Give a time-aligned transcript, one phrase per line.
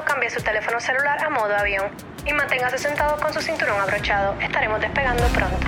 [0.00, 1.90] momento cambie su teléfono celular a modo avión
[2.26, 4.38] y manténgase sentado con su cinturón abrochado.
[4.40, 5.66] Estaremos despegando pronto.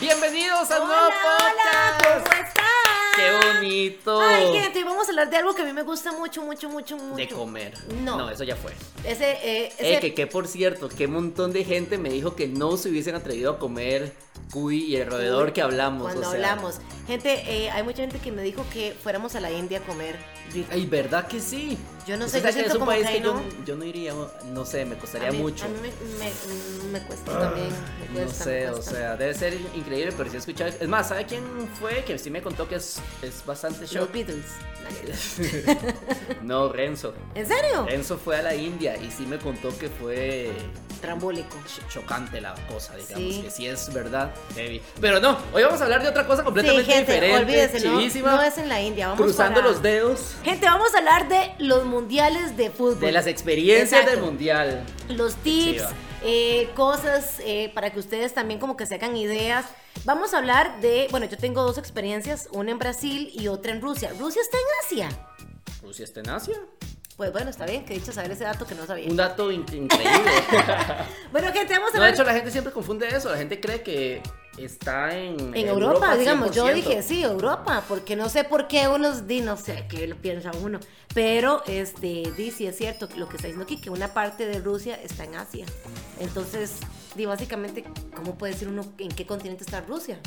[0.00, 2.26] Bienvenidos a un Hola, nuevo hola, podcast.
[2.26, 2.62] ¿cómo están?
[3.14, 4.20] ¡Qué bonito!
[4.20, 6.96] Ay, gente, vamos a hablar de algo que a mí me gusta mucho, mucho, mucho,
[6.96, 7.16] mucho.
[7.16, 7.74] De comer.
[8.02, 8.30] No.
[8.30, 8.72] eso ya fue.
[9.04, 9.96] Ese, eh, ese...
[9.96, 12.88] Eh, que, que por cierto, que un montón de gente me dijo que no se
[12.88, 14.12] hubiesen atrevido a comer
[14.52, 16.02] cuy y el roedor que hablamos.
[16.02, 16.32] Cuando o sea.
[16.32, 16.80] hablamos.
[17.06, 20.16] Gente, eh, hay mucha gente que me dijo que fuéramos a la India a comer.
[20.70, 21.78] Ay, ¿verdad que sí?
[22.06, 23.42] Yo no sé, yo sabe que es siento un como país que ahí yo, no.
[23.64, 24.12] yo no iría,
[24.52, 25.64] no sé, me costaría a mí, mucho.
[25.64, 25.88] A mí me,
[26.18, 26.30] me,
[26.88, 27.68] me, me cuesta también.
[28.12, 30.70] Me No sé, me o sea, debe ser increíble, pero sí he escuchado.
[30.80, 31.44] Es más, ¿sabe quién
[31.80, 32.02] fue?
[32.04, 34.02] Que sí me contó que es, es bastante shock.
[34.02, 34.44] Los Beatles.
[36.42, 37.14] no, Renzo.
[37.34, 37.86] ¿En serio?
[37.86, 40.50] Renzo fue a la India y sí me contó que fue
[41.00, 41.56] Trambólico.
[41.66, 43.42] ch- chocante la cosa, digamos, Sí.
[43.42, 44.32] que sí es verdad.
[44.54, 44.82] heavy.
[45.00, 47.42] Pero no, hoy vamos a hablar de otra cosa Sí, completamente gente, diferente.
[47.44, 47.98] olvídese, ¿no?
[47.98, 51.28] chivísima, No es en la India, vamos cruzando para- los dedos Gente, vamos a hablar
[51.28, 53.00] de los mundiales de fútbol.
[53.00, 54.10] de las experiencias Exacto.
[54.10, 54.84] del mundial.
[55.08, 55.84] los tips,
[56.24, 59.66] eh, cosas eh, para que ustedes también como que se hagan ideas.
[60.04, 63.80] Vamos a hablar de, bueno, yo tengo dos experiencias, una en Brasil y otra en
[63.80, 64.10] Rusia.
[64.18, 64.64] Rusia está en
[65.06, 65.18] Asia.
[65.82, 66.56] Rusia está en Asia.
[67.16, 69.08] Pues bueno, está bien, que he dicho saber ese dato que no sabía.
[69.08, 70.30] Un dato in- increíble.
[71.30, 73.30] Bueno, gente, vamos a no, de hablar hecho, la gente siempre confunde eso.
[73.30, 74.22] La gente cree que
[74.58, 76.54] está en, en Europa, digamos.
[76.54, 76.74] Yo 100%.
[76.74, 80.50] dije, sí, Europa, porque no sé por qué unos di, no sé qué lo piensa
[80.62, 80.78] uno.
[81.14, 84.58] Pero, este, di, sí es cierto lo que está diciendo aquí, que una parte de
[84.60, 85.66] Rusia está en Asia.
[86.20, 86.76] Entonces,
[87.14, 90.18] di, básicamente, ¿cómo puede decir uno en qué continente está Rusia?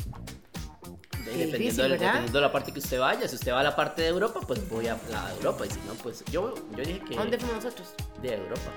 [1.10, 3.26] Qué dependiendo, difícil, dependiendo de la parte que usted vaya.
[3.26, 5.66] Si usted va a la parte de Europa, pues voy a la de Europa.
[5.66, 7.94] Y si no, pues yo, yo dije que ¿A dónde fuimos nosotros?
[8.22, 8.70] de Europa.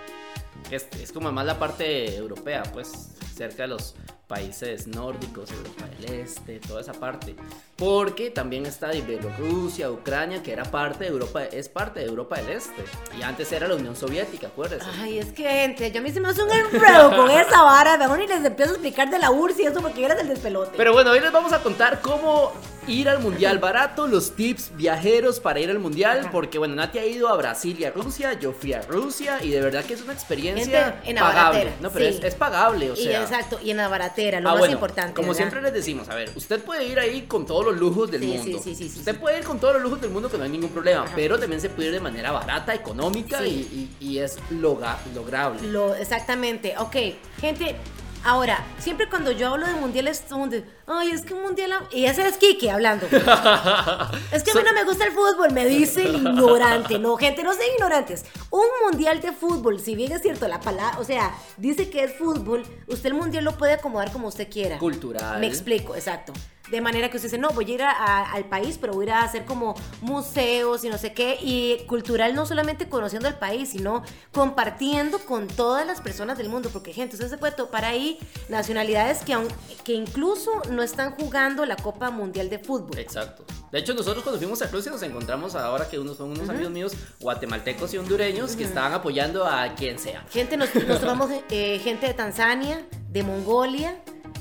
[0.72, 3.10] Es, es como más la parte europea, pues
[3.40, 3.96] cerca de los
[4.28, 7.36] países nórdicos, Europa del Este, toda esa parte.
[7.78, 12.50] Porque también está Bielorrusia, Ucrania, que era parte de Europa, es parte de Europa del
[12.50, 12.84] Este.
[13.18, 14.86] Y antes era la Unión Soviética, acuérdese.
[15.02, 17.98] Ay, es que, gente, yo a mí se me hace un enredo con esa vara.
[17.98, 20.74] Mejor ni les empiezo a explicar de la URSS y eso porque eres el despelote.
[20.76, 22.52] Pero bueno, hoy les vamos a contar cómo
[22.88, 26.32] ir al mundial barato, los tips viajeros para ir al mundial, Ajá.
[26.32, 29.50] porque bueno, Nati ha ido a Brasil y a Rusia, yo fui a Rusia y
[29.50, 31.74] de verdad que es una experiencia Gente, en pagable.
[31.82, 32.18] No, pero sí.
[32.18, 33.29] es, es pagable, o y sea.
[33.32, 35.14] Exacto, y en la baratera, lo Ah, más bueno, importante.
[35.14, 35.38] Como ¿verdad?
[35.38, 38.28] siempre les decimos, a ver, usted puede ir ahí con todos los lujos del Sí,
[38.28, 38.60] mundo.
[38.64, 40.50] sí, sí, sí, usted puede ir con todos los lujos del mundo que no hay
[40.50, 41.14] ningún problema, Ajá.
[41.16, 45.62] pero también se puede ir de manera barata, económica y, y- y es loga- lograble.
[45.68, 46.76] Lo, exactamente.
[46.78, 46.96] Ok,
[47.40, 47.76] gente.
[48.24, 50.58] Ahora, siempre cuando yo hablo de mundiales, mundo,
[50.88, 51.72] ay, es que un mundial.
[51.92, 53.06] Y ese es Kike hablando.
[54.32, 57.00] es que a mí no me gusta el fútbol, me dice el ignorante.
[57.00, 58.26] No, gente, no sean ignorantes.
[58.50, 62.16] Un mundial de fútbol, si bien es cierto la palabra, o sea, dice que es
[62.16, 64.78] fútbol, usted el mundial lo puede acomodar como usted quiera.
[64.78, 65.40] Cultural.
[65.40, 66.34] Me explico, exacto.
[66.72, 69.06] De manera que usted dice, no, voy a ir a- a- al país, pero voy
[69.06, 71.38] a ir a hacer como museos y no sé qué.
[71.42, 76.70] Y cultural no solamente conociendo el país, sino compartiendo con todas las personas del mundo.
[76.72, 78.20] Porque, gente, usted se puede topar ahí
[78.50, 79.48] nacionalidades que, aun-
[79.84, 82.98] que incluso no están jugando la Copa Mundial de Fútbol.
[82.98, 83.44] Exacto.
[83.72, 86.72] De hecho, nosotros cuando fuimos a Rusia nos encontramos ahora que unos son unos amigos
[86.72, 90.26] míos guatemaltecos y hondureños que estaban apoyando a quien sea.
[90.32, 93.96] Gente, nos, nos tomamos eh, gente de Tanzania, de Mongolia,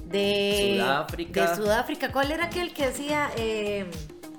[0.05, 1.51] de Sudáfrica.
[1.51, 2.13] De Sudáfrica.
[2.13, 3.91] ¿Cuál era aquel que decía eh,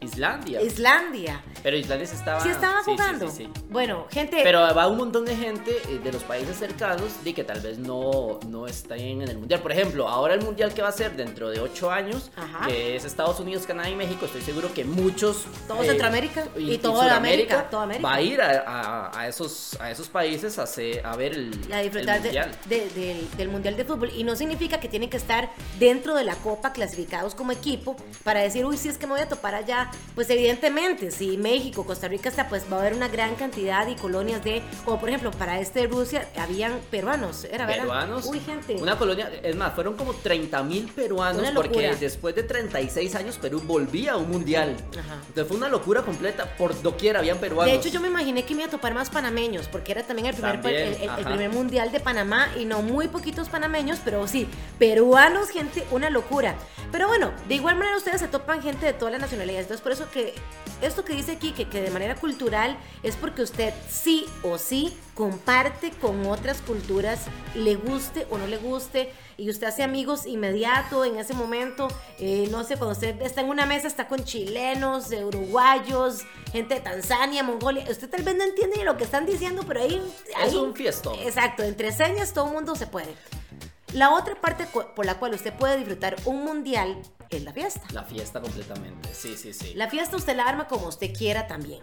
[0.02, 0.62] Islandia.
[0.62, 1.42] Islandia?
[1.62, 2.40] Pero Islandia sí estaba.
[2.42, 3.30] Sí estaba sí, jugando.
[3.30, 3.62] sí, sí.
[3.70, 4.40] Bueno, gente.
[4.44, 7.78] Pero va un montón de gente eh, de los países cercanos de que tal vez
[7.78, 9.62] no, no estén en el mundial.
[9.62, 12.68] Por ejemplo, ahora el mundial que va a ser dentro de 8 años, Ajá.
[12.68, 15.46] que es Estados Unidos, Canadá y México, estoy seguro que muchos.
[15.68, 17.18] Todo Centroamérica y toda Sudamérica
[17.56, 18.08] América, toda América.
[18.08, 21.60] Va a ir a, a- a esos, a esos países a, hacer- a ver el,
[21.70, 22.52] y a disfrutar el de- mundial.
[22.66, 24.12] de- del- del Mundial de Fútbol.
[24.16, 28.40] Y no significa que tienen que estar dentro de la Copa clasificados como equipo para
[28.40, 29.89] decir, uy, si es que me voy a topar allá.
[30.16, 33.96] Pues evidentemente, si México, Costa Rica está, pues va a haber una gran cantidad y
[33.96, 37.46] colonias de, como por ejemplo, para este de Rusia, habían peruanos.
[37.46, 37.82] Era, ¿verdad?
[37.84, 38.26] peruanos.
[38.26, 38.76] Uy, gente.
[38.76, 43.62] Una colonia, es más, fueron como 30 mil peruanos porque después de 36 años Perú
[43.66, 44.76] volvía a un mundial.
[44.98, 45.16] Ajá.
[45.28, 46.46] Entonces fue una locura completa.
[46.58, 47.72] Por doquier habían peruanos.
[47.72, 50.28] De hecho, yo me imaginé que me iba a topar más panameños, porque era también
[50.28, 51.24] el primer, También, el- el- el ajá.
[51.24, 54.48] primer mundial de Panamá y no muy poquitos panameños, pero sí,
[54.78, 56.56] peruanos, gente, una locura.
[56.92, 59.68] Pero bueno, de igual manera ustedes se topan gente de todas las nacionalidades.
[59.80, 60.34] Entonces, por eso que
[60.82, 64.98] esto que dice aquí, que, que de manera cultural es porque usted sí o sí
[65.14, 71.06] comparte con otras culturas, le guste o no le guste, y usted hace amigos inmediato
[71.06, 71.88] en ese momento.
[72.20, 76.82] eh, no sé, cuando usted está en una mesa, está con chilenos, uruguayos, gente de
[76.82, 77.86] Tanzania, Mongolia.
[77.90, 80.02] Usted tal vez no entiende ni lo que están diciendo, pero ahí.
[80.46, 81.18] Es un fiestón.
[81.20, 83.14] Exacto, entre señas todo el mundo se puede.
[83.94, 87.02] La otra parte por la cual usted puede disfrutar un mundial
[87.38, 87.82] es la fiesta.
[87.94, 89.10] La fiesta completamente.
[89.14, 89.74] Sí, sí, sí.
[89.76, 91.82] La fiesta usted la arma como usted quiera también.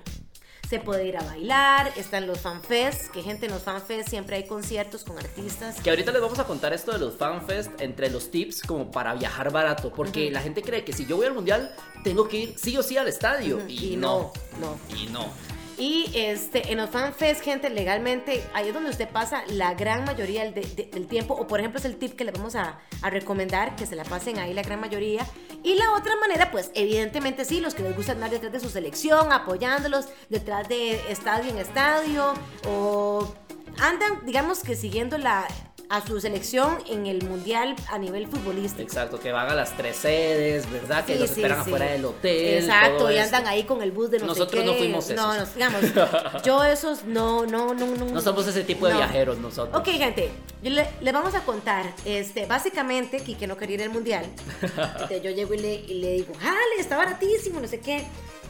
[0.69, 4.47] se puede ir a bailar, están los fanfests, que gente en los fanfests siempre hay
[4.49, 5.81] conciertos con artistas.
[5.81, 9.15] Que ahorita les vamos a contar esto de los fanfest entre los tips como para
[9.15, 11.73] viajar barato, porque la gente cree que si yo voy al mundial
[12.03, 15.31] tengo que ir sí o sí al estadio y, y no, no, y no.
[15.79, 20.43] Y este, en los fanfests, gente, legalmente, ahí es donde usted pasa la gran mayoría
[20.51, 21.35] del, de- tiempo.
[21.35, 24.05] O por ejemplo, es el tip que le vamos a, a recomendar, que se la
[24.05, 25.27] pasen ahí la gran mayoría.
[25.63, 28.71] Y la otra manera, pues evidentemente sí, los que les gusta andar detrás de su
[28.71, 32.33] selección, apoyándolos, detrás de estadio en estadio,
[32.67, 33.35] o
[33.79, 35.47] andan, digamos que siguiendo la
[35.89, 38.83] a su selección en el mundial a nivel futbolístico.
[38.83, 41.05] Exacto, que van a las tres sedes, ¿verdad?
[41.05, 41.71] Que Sí, los sí, esperan sí.
[41.71, 42.65] afuera del hotel.
[42.65, 43.37] Exacto, y esto.
[43.37, 45.49] andan ahí con el bus de no sé Nosotros no fuimos No, esos.
[45.49, 48.05] no, digamos, yo esos no, no, no, no.
[48.07, 48.99] No somos ese tipo de no.
[48.99, 49.77] viajeros nosotros.
[49.79, 50.31] Ok, gente,
[50.63, 54.27] yo le, le vamos a contar, este, básicamente, Kike no quería ir al mundial.
[54.63, 58.05] Entonces yo llego y le, y le digo, jale, está baratísimo, no sé qué.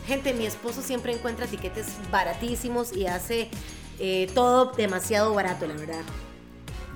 [0.06, 3.48] Gente, mi esposo siempre encuentra tiquetes baratísimos y hace
[3.98, 6.00] eh, todo demasiado barato, la verdad.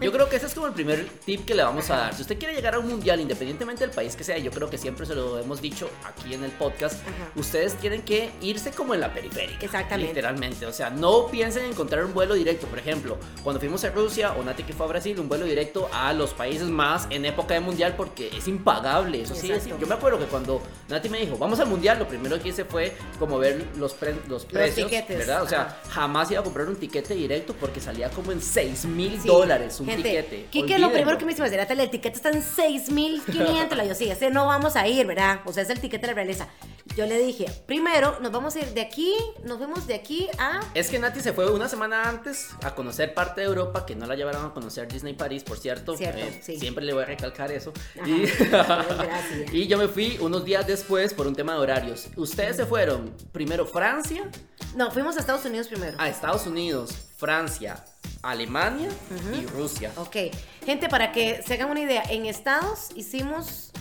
[0.00, 2.14] Yo creo que ese es como el primer tip que le vamos a dar.
[2.14, 4.78] Si usted quiere llegar a un mundial, independientemente del país que sea, yo creo que
[4.78, 7.30] siempre se lo hemos dicho aquí en el podcast, Ajá.
[7.36, 9.64] ustedes tienen que irse como en la periférica.
[9.64, 10.08] Exactamente.
[10.14, 10.64] Literalmente.
[10.66, 12.66] O sea, no piensen en encontrar un vuelo directo.
[12.66, 15.88] Por ejemplo, cuando fuimos a Rusia o Nati que fue a Brasil, un vuelo directo
[15.92, 19.22] a los países más en época de mundial porque es impagable.
[19.22, 22.08] Eso sí, es- yo me acuerdo que cuando Nati me dijo, vamos al mundial, lo
[22.08, 25.42] primero que hice fue como ver los, pre- los precios, tiquetes, ¿verdad?
[25.42, 25.76] O sea, ajá.
[25.90, 29.28] jamás iba a comprar un tiquete directo porque salía como en 6 mil Sí.
[29.28, 30.46] dólares un Gente.
[30.50, 33.74] Quique, lo primero que me dice, era el tiquete está en 6.500.
[33.76, 35.40] Le digo, sí, ese no vamos a ir, ¿verdad?
[35.44, 36.48] O sea, es el tiquete de la realeza.
[36.96, 39.14] Yo le dije, primero nos vamos a ir de aquí,
[39.44, 40.60] nos vemos de aquí a...
[40.74, 44.06] Es que Nati se fue una semana antes a conocer parte de Europa que no
[44.06, 45.96] la llevaron a conocer Disney París, por cierto.
[45.96, 46.58] Cierto, Eh, sí.
[46.58, 47.72] Siempre le voy a recalcar eso.
[47.96, 49.52] Ajá, Y, gracias.
[49.52, 52.08] y yo me fui unos días después por un tema de horarios.
[52.16, 54.28] Ustedes se fueron primero Francia,
[54.74, 55.96] No, fuimos a Estados Unidos primero.
[55.98, 57.84] a Estados Unidos, Francia,
[58.22, 58.88] Alemania
[59.34, 59.92] y Rusia.
[59.96, 60.16] Ok,
[60.64, 63.72] gente, para que se hagan una idea, en Estados hicimos...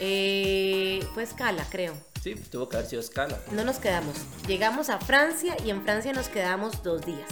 [0.00, 1.94] eh, fue escala, creo.
[2.22, 3.38] Sí, tuvo que haber sido escala.
[3.52, 4.16] No nos quedamos.
[4.46, 7.28] Llegamos a Francia y en Francia nos quedamos dos días.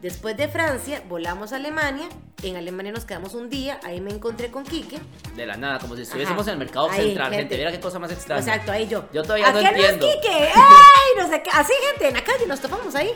[0.00, 2.08] Después de Francia, volamos a Alemania.
[2.42, 3.80] En Alemania nos quedamos un día.
[3.82, 4.98] Ahí me encontré con Quique.
[5.36, 6.52] De la nada, como si estuviésemos Ajá.
[6.52, 7.56] en el mercado Ahí, central, gente.
[7.58, 8.40] Mira qué cosa más extraña.
[8.40, 9.04] Exacto, ahí yo.
[9.12, 10.06] Yo todavía no ¿A qué entiendo.
[10.06, 10.44] es Quique?
[10.44, 11.18] ¡Ey!
[11.22, 11.50] No sé qué.
[11.52, 13.10] Así, gente, en la calle nos topamos ahí.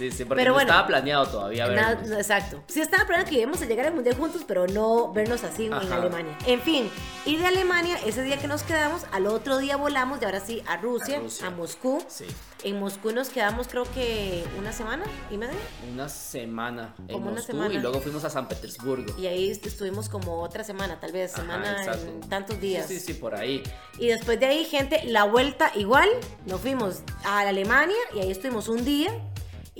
[0.00, 0.70] Sí, sí, porque Pero no bueno.
[0.70, 2.08] estaba planeado todavía vernos.
[2.08, 2.62] no, exacto.
[2.68, 5.74] Sí estaba planeando que íbamos a llegar al mundial juntos, pero no vernos así en
[5.74, 5.96] Ajá.
[5.96, 6.38] Alemania.
[6.46, 6.90] En fin,
[7.26, 10.62] y de Alemania, ese día que nos quedamos, al otro día volamos, y ahora sí,
[10.66, 11.50] a Rusia, A a, Rusia.
[11.50, 12.02] Moscú.
[12.08, 12.24] Sí.
[12.62, 15.54] En Moscú nos quedamos creo que una semana y media.
[15.92, 17.74] Una semana en Como una Moscú semana.
[17.74, 19.18] y luego fuimos a San Petersburgo.
[19.18, 22.86] Y ahí est- estuvimos como otra semana, tal vez, Ajá, semana en tantos días.
[22.86, 23.62] Sí, sí, por ahí.
[23.98, 26.08] Y después de ahí, gente, la vuelta igual.
[26.46, 29.10] Nos fuimos a Alemania y ahí estuvimos un día.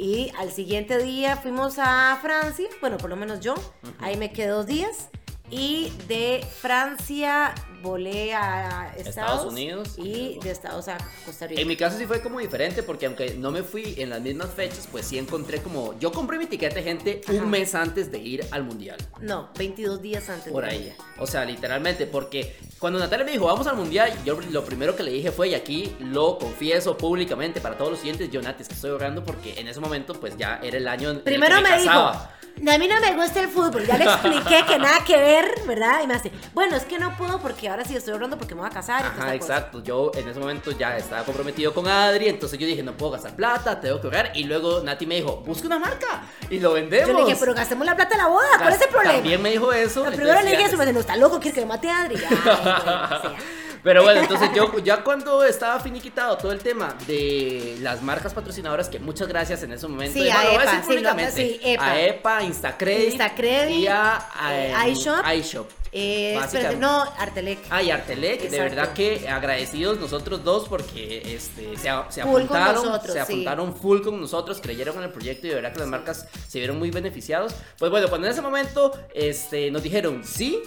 [0.02, 3.54] Y al siguiente día fuimos a Francia, bueno, por lo menos yo.
[3.98, 5.10] Ahí me quedé dos días.
[5.50, 9.94] Y de Francia volé a Estados, Estados Unidos.
[9.96, 11.60] Y de Estados a Costa Rica.
[11.60, 14.50] En mi caso sí fue como diferente porque aunque no me fui en las mismas
[14.50, 15.98] fechas, pues sí encontré como...
[15.98, 17.36] Yo compré mi tiquete, gente, Ajá.
[17.36, 18.98] un mes antes de ir al mundial.
[19.20, 20.52] No, 22 días antes.
[20.52, 20.96] Por de ahí.
[21.18, 25.02] O sea, literalmente, porque cuando Natalia me dijo, vamos al mundial, yo lo primero que
[25.02, 28.90] le dije fue, y aquí lo confieso públicamente para todos los siguientes, es que estoy
[28.90, 31.70] ahorrando porque en ese momento pues ya era el año en el Primero que me,
[31.70, 32.39] me dijo, casaba.
[32.68, 33.86] A mí no me gusta el fútbol.
[33.86, 36.00] Ya le expliqué que nada que ver, ¿verdad?
[36.02, 38.60] Y me hace, bueno, es que no puedo porque ahora sí estoy ahorrando porque me
[38.60, 39.04] voy a casar.
[39.04, 39.34] Ajá, esta cosa".
[39.34, 39.82] exacto.
[39.82, 43.34] Yo en ese momento ya estaba comprometido con Adri, entonces yo dije, no puedo gastar
[43.34, 44.32] plata, tengo que ahorrar.
[44.34, 47.08] Y luego Nati me dijo, busca una marca y lo vendemos.
[47.08, 49.14] Yo le dije, pero gastemos la plata de la boda, ¿cuál es el problema?
[49.14, 50.04] También me dijo eso.
[50.04, 52.02] Lo primero le dije eso, me dice, no, está loco, quiere que me mate a
[52.02, 52.16] Adri.
[52.16, 53.34] Ay, bueno, o sea.
[53.82, 58.88] Pero bueno, entonces yo ya cuando estaba finiquitado todo el tema de las marcas patrocinadoras,
[58.88, 60.18] que muchas gracias en ese momento.
[60.18, 61.84] Sí, y a bueno, lo voy EPA, decir sí, lo- sí, EPA.
[61.90, 63.10] A EPA, Instacredit.
[63.12, 65.26] Instacredit, Y a, eh, em, iShop.
[65.34, 65.70] iShop.
[65.92, 67.58] Eh, espérate, no, Artelec.
[67.70, 68.62] Ah, y Artelec, de Exacto.
[68.76, 73.32] verdad que agradecidos nosotros dos porque este, se, se Full apuntaron, nosotros, se sí.
[73.32, 76.58] apuntaron full con nosotros, creyeron en el proyecto y de verdad que las marcas se
[76.58, 77.54] vieron muy beneficiados.
[77.78, 80.62] Pues bueno, cuando en ese momento este, nos dijeron sí,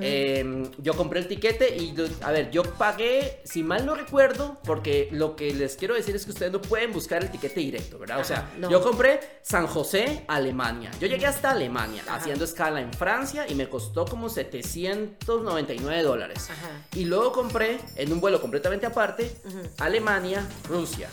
[0.00, 5.08] eh, yo compré el tiquete y a ver, yo pagué, si mal no recuerdo, porque
[5.12, 8.20] lo que les quiero decir es que ustedes no pueden buscar el tiquete directo, ¿verdad?
[8.20, 8.70] o sea, no.
[8.70, 10.90] yo compré San José, Alemania.
[11.00, 12.16] Yo llegué hasta Alemania Ajá.
[12.16, 14.28] haciendo escala en Francia y me costó como
[14.66, 16.48] 799 dólares.
[16.94, 19.36] Y luego compré en un vuelo completamente aparte.
[19.78, 21.08] Alemania, Rusia.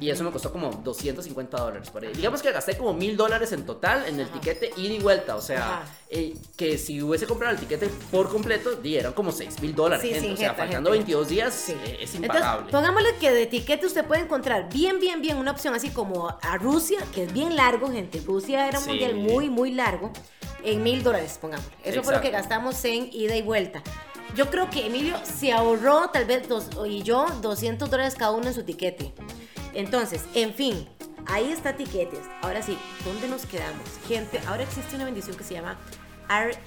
[0.00, 2.12] Y eso me costó como 250 dólares por ahí.
[2.12, 5.36] Digamos que gasté como mil dólares en total en el tiquete ida y vuelta.
[5.36, 5.84] O sea, Ajá.
[6.10, 10.02] eh, que si hubiese comprado el tiquete por completo, di, eran como 6 mil dólares.
[10.02, 10.28] Sí, gente.
[10.28, 11.04] sí, o sea, jeta, faltando gente.
[11.04, 11.72] 22 días, Sí.
[11.72, 12.72] eh, es Entonces, impagable.
[12.72, 16.58] pongámosle que de etiqueta usted puede encontrar bien, bien, bien una opción así como a
[16.58, 18.20] Rusia, que es bien largo, gente.
[18.24, 20.10] Rusia era un mundial muy, muy largo,
[20.64, 21.72] en mil dólares, pongámosle.
[21.84, 22.48] Eso fue lo que Exacto.
[22.48, 23.82] gastamos en ida y vuelta.
[24.34, 28.46] Yo creo que Emilio se ahorró tal vez dos, y yo 200 dólares cada uno
[28.48, 29.12] en su tiquete.
[29.74, 30.88] Entonces, en fin,
[31.26, 32.20] ahí está tiquetes.
[32.42, 33.82] Ahora sí, ¿dónde nos quedamos?
[34.06, 35.78] Gente, ahora existe una bendición que se llama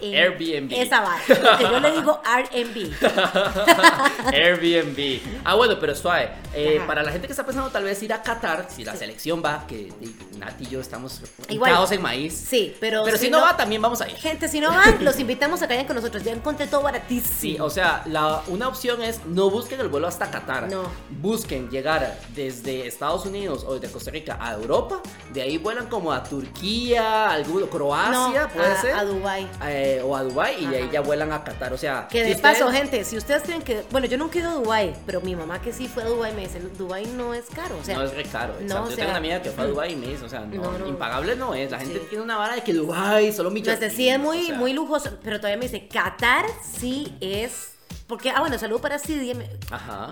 [0.02, 0.72] Airbnb.
[0.74, 2.94] Esa va, lo que yo le digo Airbnb.
[4.34, 5.20] Airbnb.
[5.44, 6.30] Ah, bueno, pero suave.
[6.54, 9.42] Eh, para la gente que está pensando tal vez ir a Qatar, si la selección
[9.44, 9.92] va, que
[10.38, 11.74] Nati y yo estamos Igual.
[11.92, 12.34] en maíz.
[12.34, 14.16] Sí, pero, Pero si no va, también vamos a ir.
[14.16, 16.24] Gente, si no van, los invitamos a que vayan con nosotros.
[16.24, 17.36] Ya encontré todo baratísimo.
[17.40, 20.70] Sí, o sea, la, una opción es no busquen el vuelo hasta Qatar.
[20.70, 20.84] No.
[21.10, 25.02] Busquen llegar desde Estados Unidos o desde Costa Rica a Europa.
[25.34, 28.94] De ahí vuelan como a Turquía, alguno, Croacia, No, puede a, ser.
[28.96, 29.48] a Dubai.
[29.64, 31.74] Eh, o a Dubai y de ahí ya vuelan a Qatar.
[31.74, 33.84] O sea, Que si de ustedes- paso, gente, si ustedes creen que.
[33.92, 36.34] Bueno, yo nunca he ido a Dubai, pero mi mamá que sí fue a Dubai
[36.34, 37.78] me dice: Dubai no es caro.
[37.80, 38.84] O sea, no es re caro, no, exacto.
[38.84, 40.42] o Yo sea, tengo una amiga que fue a Dubai y me dice, o sea,
[40.42, 40.88] no, No, no.
[40.88, 41.72] impagable no es.
[41.72, 42.06] La gente Sí.
[42.10, 43.80] tiene una vara de que Dubai solo millones.
[43.80, 46.46] sé, sí es muy, o sea, muy lujoso, pero todavía me dice: Qatar
[46.78, 47.75] sí es.
[48.08, 49.46] Porque, ah, bueno, saludo para Cidia, mi,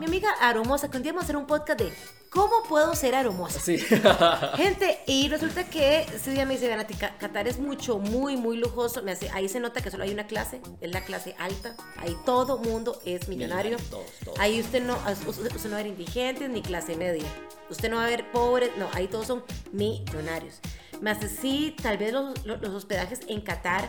[0.06, 1.94] amiga aromosa, que un día vamos a hacer un podcast de
[2.32, 3.60] cómo puedo ser aromosa.
[3.60, 3.78] Sí.
[4.56, 6.84] Gente, y resulta que ese día me dice, "Vean,
[7.20, 9.04] Qatar es mucho, muy, muy lujoso.
[9.04, 11.76] Me hace, ahí se nota que solo hay una clase, es la clase alta.
[11.98, 13.78] Ahí todo mundo es millonario.
[13.92, 14.40] Todos, todos.
[14.40, 17.26] Ahí usted no, usted usted no va a ver indigentes ni clase media.
[17.70, 20.56] Usted no va a ver pobres, no, ahí todos son millonarios.
[21.00, 23.88] Me hace, sí, tal vez los, los- los hospedajes en Qatar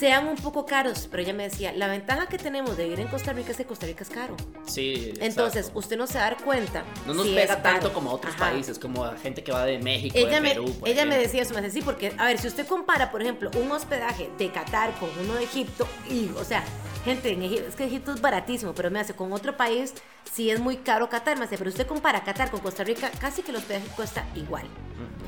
[0.00, 3.08] sean un poco caros, pero ella me decía, la ventaja que tenemos de vivir en
[3.08, 4.34] Costa Rica es que Costa Rica es caro.
[4.66, 5.78] Sí, Entonces, exacto.
[5.78, 6.84] usted no se va a dar cuenta.
[7.06, 8.46] no nos si pega tanto como otros Ajá.
[8.50, 10.72] países, como a gente que va de México, Ella, de me, Perú.
[10.80, 13.20] por ella me decía eso, me decía, sí, porque, a ver, si usted compara, por
[13.20, 16.64] ejemplo, un hospedaje de Qatar con uno de Egipto, y, o sea,
[17.04, 19.92] gente, en Egipto, es que Egipto es baratísimo, pero me hace, con otro país,
[20.32, 23.42] sí es muy caro Qatar, me hace, pero usted compara Qatar con Costa Rica, casi
[23.42, 24.64] que el hospedaje cuesta igual.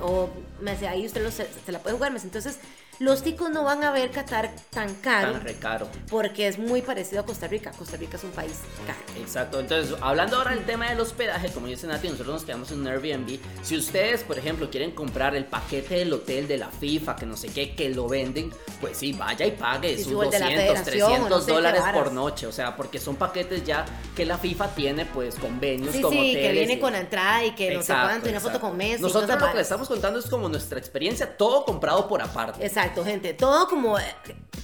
[0.01, 0.31] O,
[0.63, 2.59] me hace, ahí usted lo, se, se la puede jugar, me hace, entonces,
[3.03, 5.89] los ticos no van a ver Qatar tan caro, Tan re caro.
[6.09, 7.73] porque es muy parecido a Costa Rica.
[7.73, 8.53] Costa Rica es un país
[8.87, 8.99] caro.
[9.21, 12.81] Exacto, entonces hablando ahora del tema del hospedaje, como dice Nati, nosotros nos quedamos en
[12.81, 13.39] un Airbnb.
[13.63, 17.37] Si ustedes, por ejemplo, quieren comprar el paquete del hotel de la FIFA, que no
[17.37, 20.31] sé qué, que lo venden, pues sí, vaya y pague Sí, sus sí, o el
[20.31, 23.01] de la 200, federación, o 300 no sé qué dólares por noche, o sea, porque
[23.01, 26.43] son paquetes ya que la FIFA tiene, pues, convenios Sí, con sí, hoteles.
[26.47, 28.77] que viene y- con la entrada y que no sé cuánto, y una foto con
[28.77, 29.03] Messi.
[29.03, 29.55] Nosotros lo que varas.
[29.57, 32.65] le estamos contando es como nuestra experiencia, todo comprado por aparte.
[32.65, 33.35] Exacto, gente.
[33.35, 33.99] Todo como.
[33.99, 34.05] eh,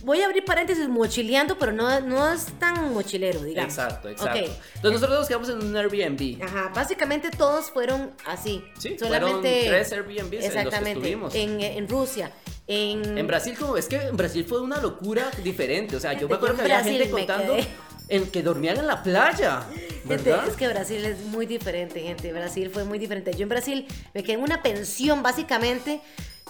[0.04, 3.74] Voy a abrir paréntesis mochileando, pero no, no es tan mochilero, digamos.
[3.76, 4.38] Exacto, exacto.
[4.38, 4.44] Ok.
[4.76, 6.40] Entonces nosotros nos quedamos en un Airbnb.
[6.42, 8.62] Ajá, básicamente todos fueron así.
[8.78, 9.64] Sí, solamente.
[9.64, 10.92] fueron tres Airbnbs en los que Exactamente.
[11.00, 11.34] estuvimos.
[11.34, 12.30] En, en Rusia.
[12.68, 15.96] En, En Brasil, como es que en Brasil fue una locura diferente.
[15.96, 17.66] O sea, yo me acuerdo que había gente contando quedé.
[18.08, 19.64] en que dormían en la playa.
[20.06, 22.32] Gente, es que Brasil es muy diferente, gente.
[22.32, 23.32] Brasil fue muy diferente.
[23.34, 26.00] Yo en Brasil me quedé en una pensión, básicamente,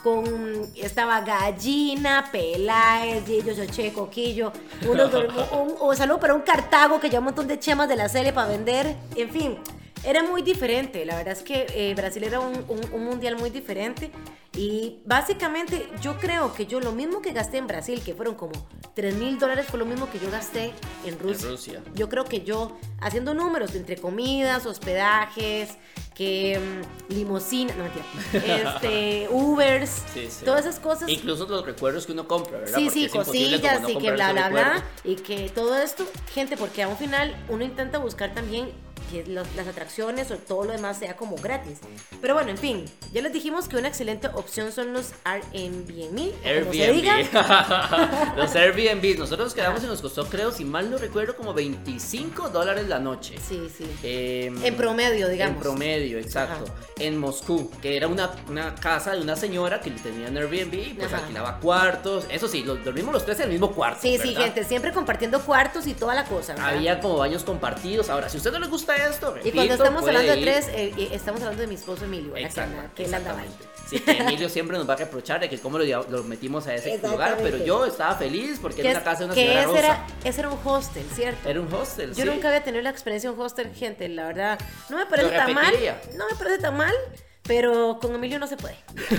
[0.02, 0.24] con.
[0.76, 4.52] Estaba gallina, peláez, gillo, choche, coquillo.
[4.88, 5.04] Uno,
[5.52, 8.32] un, un saludo para un Cartago que lleva un montón de chemas de la serie
[8.32, 8.96] para vender.
[9.16, 9.58] En fin,
[10.04, 11.04] era muy diferente.
[11.04, 14.10] La verdad es que eh, Brasil era un, un- un mundial muy diferente.
[14.58, 18.50] Y básicamente, yo creo que yo lo mismo que gasté en Brasil, que fueron como
[18.96, 20.72] 3 mil dólares, fue lo mismo que yo gasté
[21.04, 21.48] en Rusia.
[21.48, 21.82] Rusia.
[21.94, 25.78] Yo creo que yo, haciendo números entre comidas, hospedajes,
[26.12, 28.04] que mm, limosina, no mentira,
[28.74, 30.44] este, Ubers, Sí, sí.
[30.44, 31.08] todas esas cosas.
[31.08, 32.76] Incluso los recuerdos que uno compra, ¿verdad?
[32.78, 34.84] Sí, Porque sí, cosillas no y que bla, bla, bla.
[35.04, 38.72] Y que todo esto, gente, porque a un final uno intenta buscar también
[39.10, 41.78] que los- las atracciones o todo lo demás sea como gratis.
[42.20, 46.32] Pero bueno, en fin, ya les dijimos que una excelente opción son los Airbnb.
[46.44, 47.28] Airbnb.
[48.36, 49.18] los Airbnb.
[49.18, 52.98] Nosotros nos quedamos y nos costó, creo, si mal no recuerdo, como 25 dólares la
[52.98, 53.36] noche.
[53.46, 53.86] Sí, sí.
[54.02, 55.56] Em, En promedio, digamos.
[55.56, 56.64] En promedio, exacto.
[56.66, 56.74] Ajá.
[56.98, 60.94] En Moscú, que era una, una casa de una señora que tenía en Airbnb y
[60.94, 61.22] pues Ajá.
[61.22, 62.24] alquilaba cuartos.
[62.28, 64.00] Eso sí, los, dormimos los tres en el mismo cuarto.
[64.02, 64.44] Sí, sí, ¿verdad?
[64.46, 66.54] gente, siempre compartiendo cuartos y toda la cosa.
[66.54, 66.68] ¿verdad?
[66.76, 68.10] Había como baños compartidos.
[68.10, 71.08] Ahora, si a usted no le gusta esto, Y cuando estamos hablando de tres, eh,
[71.12, 72.90] estamos hablando de mi esposo Emilio, ¿verdad?
[72.94, 73.46] Que, él andaba ahí.
[73.48, 73.68] exactamente.
[73.88, 76.74] Sí, que Emilio siempre nos va a reprochar de que cómo lo, lo metimos a
[76.74, 77.64] ese lugar, pero Exactamente.
[77.66, 79.78] yo estaba feliz porque Que, era es- una casa de una que señora ese, rosa.
[79.80, 81.48] era, ese era un hostel, ¿cierto?
[81.48, 82.28] Era un hostel, Yo sí.
[82.30, 84.58] nunca había tenido la experiencia en un hostel, gente, la verdad.
[84.90, 85.74] No me parece ¿Lo tan mal.
[86.16, 86.92] No me parece tan mal.
[87.48, 88.76] Pero con Emilio no se puede.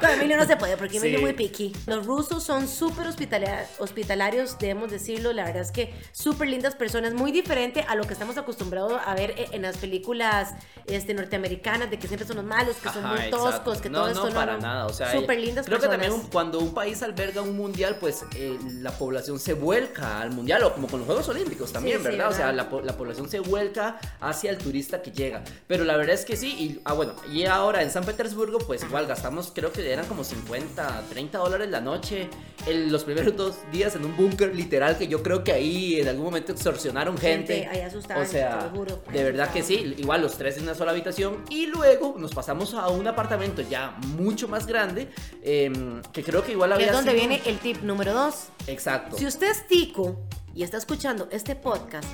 [0.00, 1.24] con Emilio no se puede porque Emilio es Sí.
[1.24, 1.76] muy picky.
[1.86, 5.32] Los rusos son súper hospitala- hospitalarios, debemos decirlo.
[5.32, 9.14] La verdad es que súper lindas personas, muy diferente a lo que estamos acostumbrados a
[9.14, 10.54] ver e- en las películas
[10.86, 13.36] este, norteamericanas, de que siempre son los malos, que son muy exacto.
[13.36, 14.34] toscos, que no, todo no, esto no.
[14.34, 14.60] para no.
[14.62, 14.86] nada.
[14.86, 15.98] O sea, súper lindas creo personas.
[15.98, 20.30] que también cuando un país alberga un mundial, pues eh, la población se vuelca al
[20.30, 22.28] mundial, o como con los Juegos Olímpicos también, Sí, sí, ¿verdad?
[22.30, 25.42] O sea, la, la población se vuelca hacia el turista que llega.
[25.66, 28.82] Pero la verdad es que sí, y ah, bueno, y ahora en San Petersburgo, pues
[28.84, 32.28] igual gastamos, creo que eran como 50, 30 dólares la noche,
[32.66, 36.08] en los primeros dos días en un búnker literal, que yo creo que ahí en
[36.08, 37.54] algún momento extorsionaron gente.
[37.60, 40.36] Gente, ahí asustaban, o sea, te lo juro, ahí de verdad que sí, igual los
[40.36, 44.66] tres en una sola habitación, y luego nos pasamos a un apartamento ya mucho más
[44.66, 45.08] grande,
[45.42, 48.48] em, que creo que igual había es donde sido- viene el tip número dos.
[48.66, 49.16] Exacto.
[49.16, 50.20] Si usted es tico
[50.54, 52.08] y está escuchando este podcast,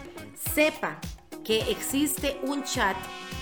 [0.54, 1.00] sepa
[1.44, 2.96] que existe un chat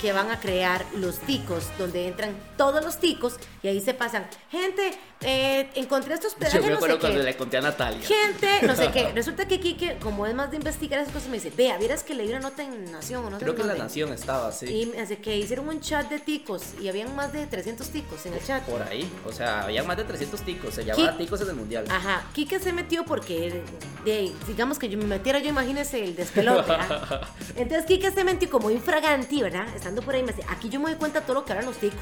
[0.05, 4.27] que van a crear los ticos, donde entran todos los ticos y ahí se pasan.
[4.51, 4.93] Gente,
[5.23, 7.25] eh, encontré estos Yo pedazos, me no acuerdo sé cuando qué.
[7.25, 8.07] le conté a Natalia.
[8.07, 9.13] Gente, no sé qué.
[9.15, 12.15] Resulta que Kike, como es más de investigar esas cosas, me dice, vea, vieras que
[12.15, 13.85] leí una nota en Nación o no sé Creo que en la dónde".
[13.85, 14.67] nación estaba, sí.
[14.67, 18.27] Y me hace que hicieron un chat de ticos y habían más de 300 ticos
[18.27, 18.63] en el chat.
[18.65, 21.85] Por ahí, o sea, había más de 300 ticos, se llamaba ticos en el mundial.
[21.91, 23.63] Ajá, Kike se metió porque,
[24.05, 26.73] de, digamos que yo me metiera yo, imagínese el despelote.
[27.57, 29.67] Entonces Kike se metió como infraganti, ¿verdad?
[29.75, 31.67] Estando por ahí, me dice, aquí yo me doy cuenta de todo lo que hablan
[31.67, 31.99] los ticos.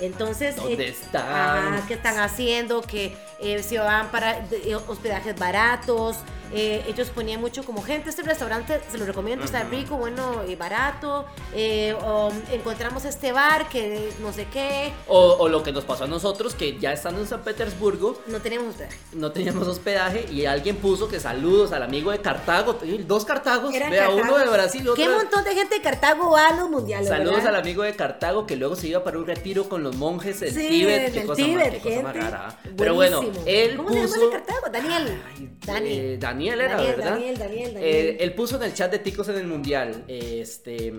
[0.00, 1.74] Entonces, ¿Dónde eh, están?
[1.74, 6.16] Ajá, qué están haciendo, que eh, se van para eh, hospedajes baratos.
[6.52, 10.54] Eh, ellos ponían mucho como gente, este restaurante se lo recomiendo, está rico, bueno y
[10.56, 11.24] barato.
[11.54, 16.04] eh, o, encontramos este bar que no sé qué, O, o lo que nos pasó
[16.04, 18.96] a nosotros, que ya estando en San Petersburgo, no teníamos hospedaje.
[19.12, 23.90] no teníamos hospedaje y alguien puso que saludos al amigo de Cartago, dos Cartagos, Eran
[23.90, 26.54] vea, uno de Brasil y otro Qué de- montón de gente de Cartago va a
[26.54, 27.08] los mundiales.
[27.08, 27.54] Saludos ¿verdad?
[27.54, 30.52] al amigo de Cartago que luego se iba para un retiro con los monjes del
[30.54, 31.02] Sí, Tíbet.
[31.02, 32.58] del qué cosa, más, Tíbet, qué cosa más rara.
[32.76, 34.14] Pero bueno, él ¿Cómo se llama puso.
[34.24, 34.60] el de Cartago?
[34.72, 35.22] Daniel.
[35.36, 35.90] Ay, Dani.
[35.92, 36.16] eh,
[36.48, 37.10] Daniel era, Daniel, ¿verdad?
[37.12, 37.94] Daniel, Daniel, Daniel.
[37.94, 40.04] Eh, él puso en el chat de Ticos en el Mundial.
[40.08, 40.92] Este.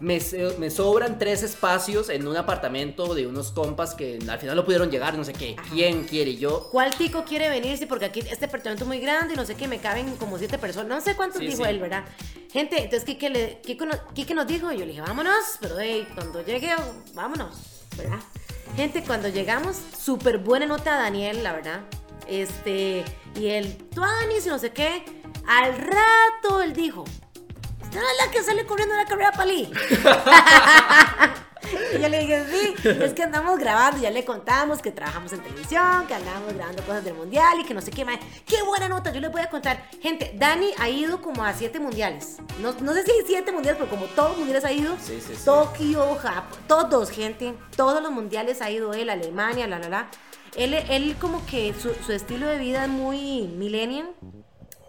[0.00, 0.20] Me,
[0.70, 5.18] sobran tres espacios en un apartamento de unos compas que al final no pudieron llegar,
[5.18, 5.56] no sé qué.
[5.72, 6.36] ¿Quién quiere?
[6.36, 6.68] Yo.
[6.70, 7.88] ¿Cuál tico quiere venirse?
[7.88, 10.56] Porque aquí este apartamento es muy grande y no sé qué, me caben como siete
[10.56, 10.88] personas.
[10.88, 11.68] No sé cuántos Sí, dijo sí.
[11.68, 12.04] él, ¿verdad?
[12.52, 16.06] Gente, entonces Kike, le, Kike, no- Kike nos dijo, yo le dije, vámonos, pero hey,
[16.14, 16.70] cuando llegue,
[17.14, 17.56] vámonos,
[17.96, 18.20] ¿verdad?
[18.76, 21.80] Gente, cuando llegamos, súper buena nota a Daniel, la verdad.
[22.28, 25.04] Este, y el Tuanis y no sé qué.
[25.46, 27.04] Al rato él dijo,
[27.88, 29.72] ¿Usted es la que sale corriendo la carrera palí?
[31.94, 35.40] y yo le dije, sí, es que andamos grabando, ya le contamos que trabajamos en
[35.40, 38.18] televisión, que andamos grabando cosas del mundial y que no sé qué más.
[38.44, 39.88] Qué buena nota, yo les voy a contar.
[40.02, 42.36] Gente, Dani ha ido como a siete mundiales.
[42.60, 44.94] No, no sé si siete mundiales, pero como todos los mundiales ha ido.
[45.00, 45.44] Sí, sí, sí.
[45.46, 47.54] Tokio, Japón, todos, gente.
[47.74, 50.10] Todos los mundiales ha ido él, Alemania, la, la, la.
[50.58, 54.10] Él, él como que su, su estilo de vida es muy millennial.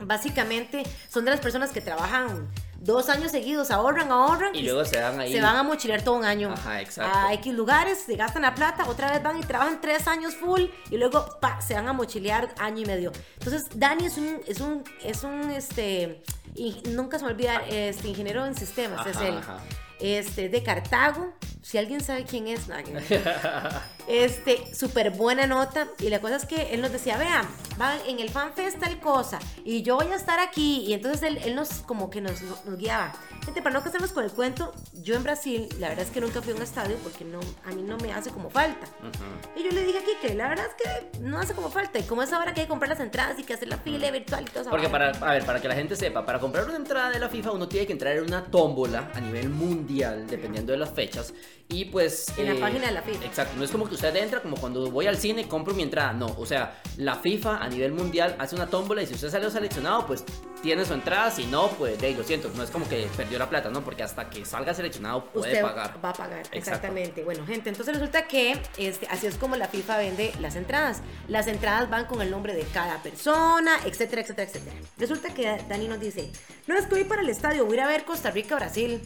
[0.02, 2.50] Básicamente son de las personas que trabajan
[2.82, 4.56] dos años seguidos, ahorran, ahorran.
[4.56, 5.34] Y luego se dan ahí.
[5.34, 6.52] Se van a mochilear todo un año.
[6.54, 7.18] Ajá, exacto.
[7.18, 10.62] A X lugares, se gastan la plata, otra vez van y trabajan tres años full
[10.90, 13.12] y luego pa, se van a mochilear año y medio.
[13.34, 16.24] Entonces, Dani es un, es un, es un, este,
[16.56, 19.38] y nunca se me olvida, este, ingeniero en sistemas, es Ajá, él.
[19.38, 19.58] ajá.
[20.00, 21.34] Este, de Cartago.
[21.62, 22.86] Si alguien sabe quién es, ver.
[24.10, 25.88] Este, súper buena nota.
[26.00, 27.48] Y la cosa es que él nos decía, vean,
[27.80, 29.38] va en el FanFest tal cosa.
[29.64, 30.84] Y yo voy a estar aquí.
[30.88, 33.14] Y entonces él, él nos, como que nos, nos guiaba.
[33.46, 36.42] Gente, para no casarnos con el cuento, yo en Brasil, la verdad es que nunca
[36.42, 38.88] fui a un estadio porque no, a mí no me hace como falta.
[39.56, 42.00] Y yo le dije aquí que la verdad es que no hace como falta.
[42.00, 44.10] Y como es ahora que hay que comprar las entradas y que hacer la fila
[44.12, 44.70] virtual y todo eso.
[44.72, 47.30] Porque para, a ver, para que la gente sepa, para comprar una entrada de la
[47.30, 51.34] FIFA uno tiene que entrar en una tómbola a nivel mundial, dependiendo de las fechas.
[51.70, 52.28] Y pues...
[52.38, 53.26] En la página de la FIFA.
[53.26, 56.14] Exacto, no es como que usted entra como cuando voy al cine compro mi entrada,
[56.14, 56.28] no.
[56.38, 60.08] O sea, la FIFA a nivel mundial hace una tómbola y si usted salió seleccionado,
[60.08, 60.24] pues
[60.62, 63.50] tiene su entrada, si no, pues de lo siento, no es como que perdió la
[63.50, 63.84] plata, ¿no?
[63.84, 66.00] Porque hasta que salga seleccionado puede usted pagar.
[66.04, 66.58] va a pagar, Exacto.
[66.58, 67.24] exactamente.
[67.26, 71.02] Bueno, gente, entonces resulta que este, así es como la FIFA vende las entradas.
[71.28, 74.76] Las entradas van con el nombre de cada persona, etcétera, etcétera, etcétera.
[74.98, 76.32] Resulta que Dani nos dice,
[76.68, 79.02] no es que voy para el estadio, voy a ir a ver Costa Rica, Brasil.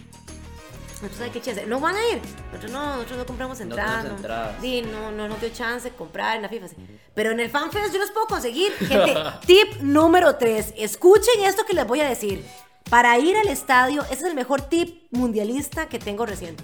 [1.04, 1.66] Nosotros, ¿sabe qué chance?
[1.66, 2.22] No van a ir.
[2.48, 3.98] Nosotros no, nosotros no compramos No entradas.
[3.98, 4.56] tenemos entradas.
[4.62, 6.68] Sí, no, no nos dio chance de comprar en la FIFA.
[6.70, 6.76] sí.
[7.14, 8.72] Pero en el FanFest yo los puedo conseguir.
[8.80, 9.14] Gente,
[9.46, 10.74] tip número 3.
[10.78, 12.46] Escuchen esto que les voy a decir.
[12.90, 16.64] Para ir al estadio, ese es el mejor tip mundialista que tengo reciente.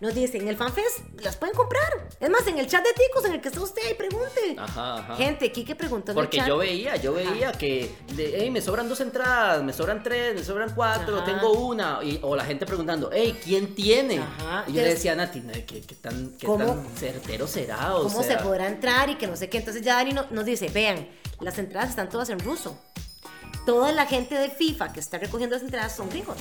[0.00, 2.08] Nos dice, en el FanFest las pueden comprar.
[2.18, 4.56] Es más, en el chat de Ticos, en el que está usted, ahí pregunte.
[4.58, 5.16] Ajá, ajá.
[5.16, 6.48] Gente, Kike preguntó en el Porque chat.
[6.48, 10.42] yo veía, yo veía que, de, hey, me sobran dos entradas, me sobran tres, me
[10.42, 11.24] sobran cuatro, Ajá.
[11.26, 12.00] tengo una.
[12.02, 14.18] Y- o la gente preguntando, hey, ¿quién tiene?
[14.20, 14.64] Ajá.
[14.68, 17.94] Y yo le decía a Nati, "No, ¿qué, qué tan, qué tan certero será?
[17.96, 19.58] O cómo sea, se podrá entrar y que no sé qué.
[19.58, 21.08] Entonces ya Dani no- nos dice, vean,
[21.40, 22.78] las entradas están todas en ruso.
[23.66, 26.36] Toda la gente de FIFA que está recogiendo las entradas son gringos.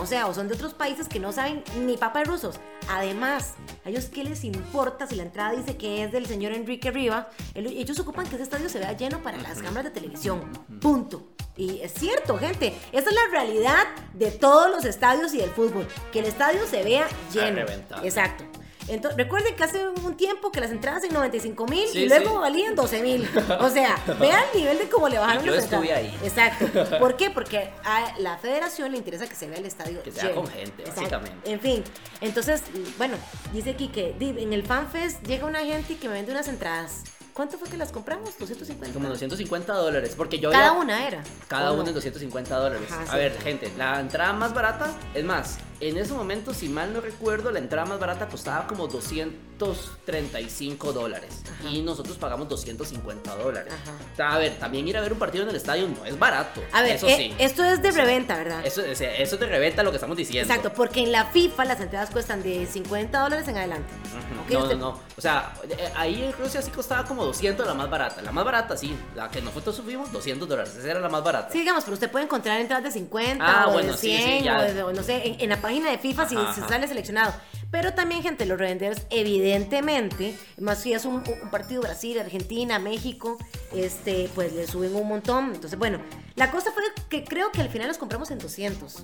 [0.00, 2.58] O sea, o son de otros países que no saben ni papa de rusos.
[2.88, 6.90] Además, a ellos qué les importa si la entrada dice que es del señor Enrique
[6.90, 7.28] Riva.
[7.54, 10.40] El- Ellos ocupan que ese estadio se vea lleno para las cámaras de televisión.
[10.80, 11.28] Punto.
[11.56, 12.74] Y es cierto, gente.
[12.92, 13.84] Esa es la realidad
[14.14, 15.86] de todos los estadios y del fútbol.
[16.12, 17.60] Que el estadio se vea lleno.
[18.02, 18.44] Exacto.
[18.88, 22.30] Entonces, recuerden que hace un tiempo que las entradas en 95 mil Sí, y luego
[22.30, 22.36] sí.
[22.38, 23.28] valían 12 mil.
[23.60, 26.16] O sea, vean el nivel de cómo le bajaron Y yo las estuve ahí.
[26.22, 26.66] Exacto.
[26.98, 27.30] ¿Por qué?
[27.30, 30.82] Porque a la federación le interesa que se vea el estadio Que sea con gente,
[30.82, 31.00] Exacto.
[31.00, 31.50] básicamente.
[31.52, 31.84] En fin,
[32.20, 32.62] entonces,
[32.98, 33.16] bueno,
[33.52, 37.04] dice aquí que en el FanFest llega una gente que me vende unas entradas.
[37.34, 38.36] ¿Cuánto fue que las compramos?
[38.38, 38.92] 250.
[38.94, 40.14] Como 250 dólares.
[40.16, 41.22] Porque yo Cada había- una era.
[41.48, 41.88] Cada ¿o uno no?
[41.88, 42.88] en 250 dólares.
[42.90, 43.16] Ajá, a sí.
[43.16, 47.50] ver, gente, la entrada más barata, es más, en ese momento, si mal no recuerdo,
[47.50, 51.42] la entrada más barata costaba como 235 dólares.
[51.50, 51.68] Ajá.
[51.70, 53.72] Y nosotros pagamos 250 dólares.
[53.72, 53.92] Ajá.
[54.12, 56.18] O sea, a ver, también ir a ver un partido en el estadio no es
[56.18, 56.62] barato.
[56.72, 57.34] A ver, eso eh, sí.
[57.38, 58.64] esto es de reventa, ¿verdad?
[58.64, 60.52] Eso, eso te reventa lo que estamos diciendo.
[60.52, 63.92] Exacto, porque en la FIFA las entradas cuestan de 50 dólares en adelante.
[63.94, 64.40] Ujú.
[64.42, 64.50] ¿Ok?
[64.50, 65.00] No, no, no.
[65.16, 68.22] O sea, eh, ahí en Rusia sí costaba como 200 la más barata.
[68.22, 68.96] La más barata, sí.
[69.14, 70.74] La que nosotros subimos, 200 dólares.
[70.76, 71.50] Esa era la más barata.
[71.52, 74.38] Sí, digamos, pero usted puede encontrar entradas de 50 Ah, o bueno, de sí, 100
[74.38, 74.58] sí, ya.
[74.58, 77.32] o de, no sé, en, en la página de FIFA si se sale seleccionado.
[77.70, 83.38] Pero también, gente, los revendedores, evidentemente, más si es un, un partido Brasil, Argentina, México,
[83.72, 85.54] este, pues le suben un montón.
[85.54, 86.00] Entonces, bueno,
[86.34, 89.02] la cosa fue que creo que al final los compramos en 200.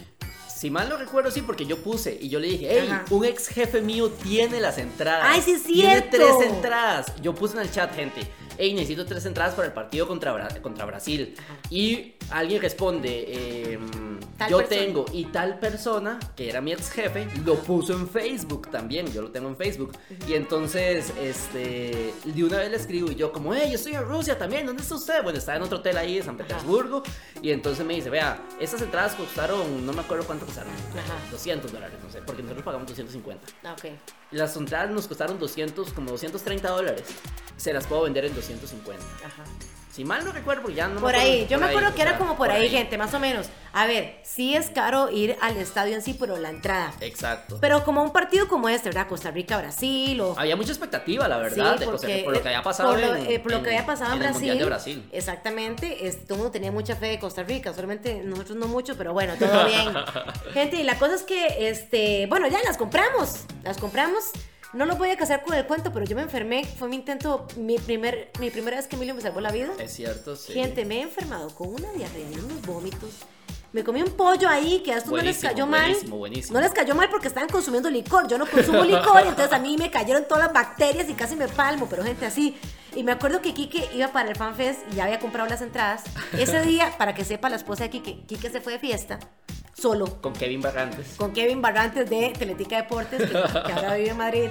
[0.57, 3.05] Si mal no recuerdo, sí, porque yo puse y yo le dije, hey, Ajá.
[3.11, 5.27] un ex jefe mío tiene las entradas.
[5.29, 7.13] Ay, sí es Tiene tres entradas.
[7.21, 8.23] Yo puse en el chat, gente,
[8.59, 11.35] hey, necesito tres entradas para el partido contra, Bra- contra Brasil.
[11.71, 13.79] Y alguien responde,
[14.39, 14.81] Tal yo persona.
[14.83, 19.23] tengo, y tal persona, que era mi ex jefe, lo puso en Facebook también, yo
[19.23, 19.93] lo tengo en Facebook.
[20.29, 24.05] Y entonces, este, de una vez le escribo y yo como, hey, yo estoy en
[24.05, 25.23] Rusia también, ¿dónde está usted?
[25.23, 27.03] Bueno, estaba en otro hotel ahí de San Petersburgo.
[27.41, 31.15] Y entonces me dice, vea, estas entradas costaron, no me acuerdo cuánto costaron, Ajá.
[31.31, 33.47] 200 dólares, no sé, porque nosotros pagamos 250.
[33.65, 33.87] Ah, ok.
[34.33, 37.05] Las entradas nos costaron 200, como 230 dólares.
[37.57, 39.05] Se las puedo vender en 250.
[39.25, 39.45] Ajá.
[39.93, 41.95] Si mal no recuerdo, porque ya no me Por acuerdo, ahí, yo por me acuerdo
[41.95, 43.47] que era como por ahí, gente, más o menos.
[43.73, 46.93] A ver, sí es caro ir al estadio en sí, pero la entrada.
[47.01, 47.57] Exacto.
[47.63, 49.09] Pero como un partido como este, ¿verdad?
[49.09, 50.35] Costa Rica, Brasil o...
[50.39, 53.01] Había mucha expectativa, la verdad, Sí, de Costa- porque, por lo que había pasado por
[53.01, 54.35] lo, en, eh, por lo que había pasado en, Brasil.
[54.35, 55.09] Mundial de Brasil.
[55.13, 58.99] Exactamente, es- todo el mundo tenía mucha fe de Costa Rica, solamente nosotros no mucho,
[58.99, 59.95] pero bueno, todo bien.
[60.53, 64.25] Gente, y la cosa es que, este, bueno, ya las compramos, las compramos.
[64.77, 67.49] No los voy a casar con el cuento, pero yo me enfermé, fue mi intento,
[67.57, 69.71] mi, primer, mi primera vez que Emilio me salvó la vida.
[69.79, 70.53] Es cierto, sí.
[70.53, 73.09] Gente, me he enfermado con una diarrea y unos vómitos.
[73.73, 75.87] Me comí un pollo ahí que a estos no les cayó mal.
[75.87, 76.59] buenísimo, buenísimo.
[76.59, 78.29] No les cayó mal porque estaban consumiendo licor.
[78.29, 81.37] Yo no consumo licor, y entonces a mí me cayeron todas las bacterias y casi
[81.37, 82.55] me palmo, pero gente así.
[82.95, 86.05] Y me acuerdo que Kike iba para el FanFest y ya había comprado las entradas.
[86.39, 89.19] Ese día, para que sepa la esposa de Kike, Kike se fue de fiesta
[89.77, 91.15] solo Con Kevin Barrantes.
[91.17, 94.49] con Kevin Barrantes de Teletica Deportes, que, que ahora vive en Madrid.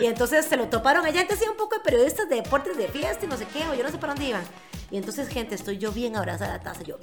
[0.00, 1.20] Y entonces se lo toparon allá.
[1.20, 3.74] Antes hacía un poco de periodistas de deportes de fiesta y no sé qué, o
[3.74, 4.42] yo no sé para dónde iban.
[4.90, 6.82] Y entonces, gente, estoy yo bien abrazada a la taza.
[6.82, 6.96] Yo,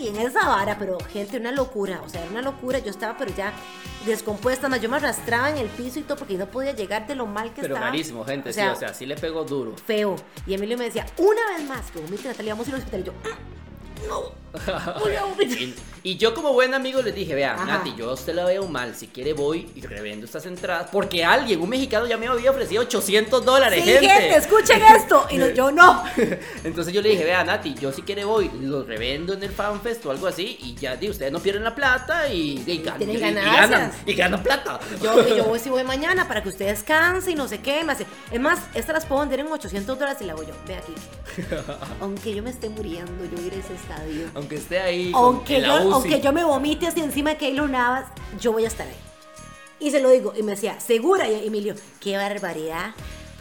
[0.00, 2.00] y en esa vara, pero gente, una locura.
[2.04, 2.78] O sea, era una locura.
[2.78, 3.52] Yo estaba, pero ya
[4.06, 4.68] descompuesta.
[4.68, 7.26] Más yo me arrastraba en el piso y todo porque no podía llegar de lo
[7.26, 7.90] mal que Pero estaba.
[7.90, 9.74] rarísimo, gente, sí, o sea, sí le pegó duro.
[9.84, 10.14] feo.
[10.46, 13.00] Y Emilio me decía, una vez más, que vomite Natalia, vamos a ir al hospital.
[13.00, 14.47] Y yo, "Mm, no, voy a vomitar".
[15.40, 15.74] Y,
[16.12, 17.64] y yo como buen amigo le dije, vea, Ajá.
[17.64, 21.24] Nati, yo a usted la veo mal, si quiere voy y revendo estas entradas, porque
[21.24, 24.08] alguien, un mexicano ya me había ofrecido 800 dólares, Sí, gente.
[24.08, 25.26] gente, escuchen esto.
[25.30, 26.04] Y no- yo no.
[26.64, 30.06] Entonces yo le dije, vea, Nati, yo si quiere voy, los revendo en el FanFest
[30.06, 32.98] o algo así, y ya, di, ustedes no pierden la plata y, y, gan-
[33.50, 34.78] ganan, y ganan plata.
[35.02, 37.82] Yo, yo voy si voy mañana para que usted descanse y no sé qué.
[37.84, 38.06] Me hace.
[38.30, 40.54] Es más, estas las puedo vender en 800 dólares y la hago yo.
[40.66, 40.92] Ve aquí.
[42.00, 44.28] Aunque yo me esté muriendo, yo iré a ese estadio.
[44.38, 45.92] Aunque esté ahí con- Aunque en yo, la UCI.
[45.92, 48.06] aunque yo me vomite así encima de Keylor Navas,
[48.40, 48.94] yo voy a estar ahí.
[49.80, 50.32] Y se lo digo.
[50.36, 51.28] Y me decía, ¿segura?
[51.28, 52.94] Y Emilio, qué barbaridad.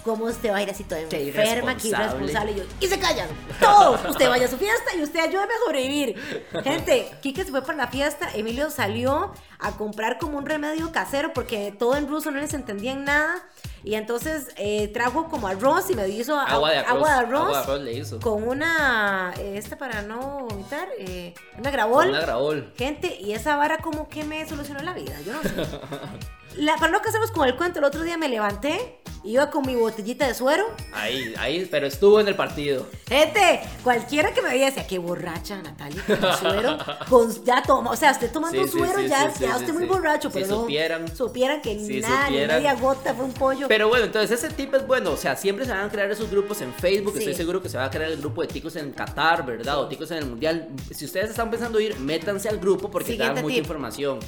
[0.08, 2.24] ¿Cómo usted va a ir así toda Qué enferma, que irresponsable.
[2.24, 2.52] irresponsable?
[2.54, 3.28] Y, yo, y se callan,
[3.60, 4.06] todos.
[4.10, 6.50] Usted vaya a su fiesta y usted ayúdeme a sobrevivir.
[6.64, 11.34] Gente, Kike se fue para la fiesta, Emilio salió a comprar como un remedio casero
[11.34, 13.36] porque todo en ruso no les entendían nada.
[13.84, 16.92] Y entonces eh, trajo como arroz y me hizo Agua de arroz.
[16.96, 18.20] agua de arroz, Agua de arroz le hizo.
[18.22, 22.10] con una, eh, esta para no vomitar, eh, una grabol.
[22.10, 22.74] Una grabol.
[22.78, 25.50] Gente, y esa vara como que me solucionó la vida, yo no sé.
[26.58, 29.76] La, para no casarnos con el cuento, el otro día me levanté, iba con mi
[29.76, 30.66] botellita de suero.
[30.94, 32.88] Ahí, ahí, pero estuvo en el partido.
[33.08, 36.78] Gente, cualquiera que me veía decía, qué borracha Natalia, con suero,
[37.10, 39.86] con, ya toma, o sea, usted tomando Sí, suero sí, ya, sí, ya usted muy
[39.86, 41.16] borracho, Si pero no supieran.
[41.16, 43.68] supieran que Si nada, ni media gota fue un pollo.
[43.68, 45.12] Pero bueno, entonces ese tip es bueno.
[45.12, 47.16] O sea, siempre se van a crear esos grupos en Facebook.
[47.18, 49.80] Estoy seguro que se va a crear el grupo de ticos en Qatar, ¿verdad?
[49.80, 50.70] O ticos en el Mundial.
[50.92, 53.64] Si ustedes están pensando ir, métanse al grupo porque te Siguiente dan mucha tip.
[53.64, 54.20] información.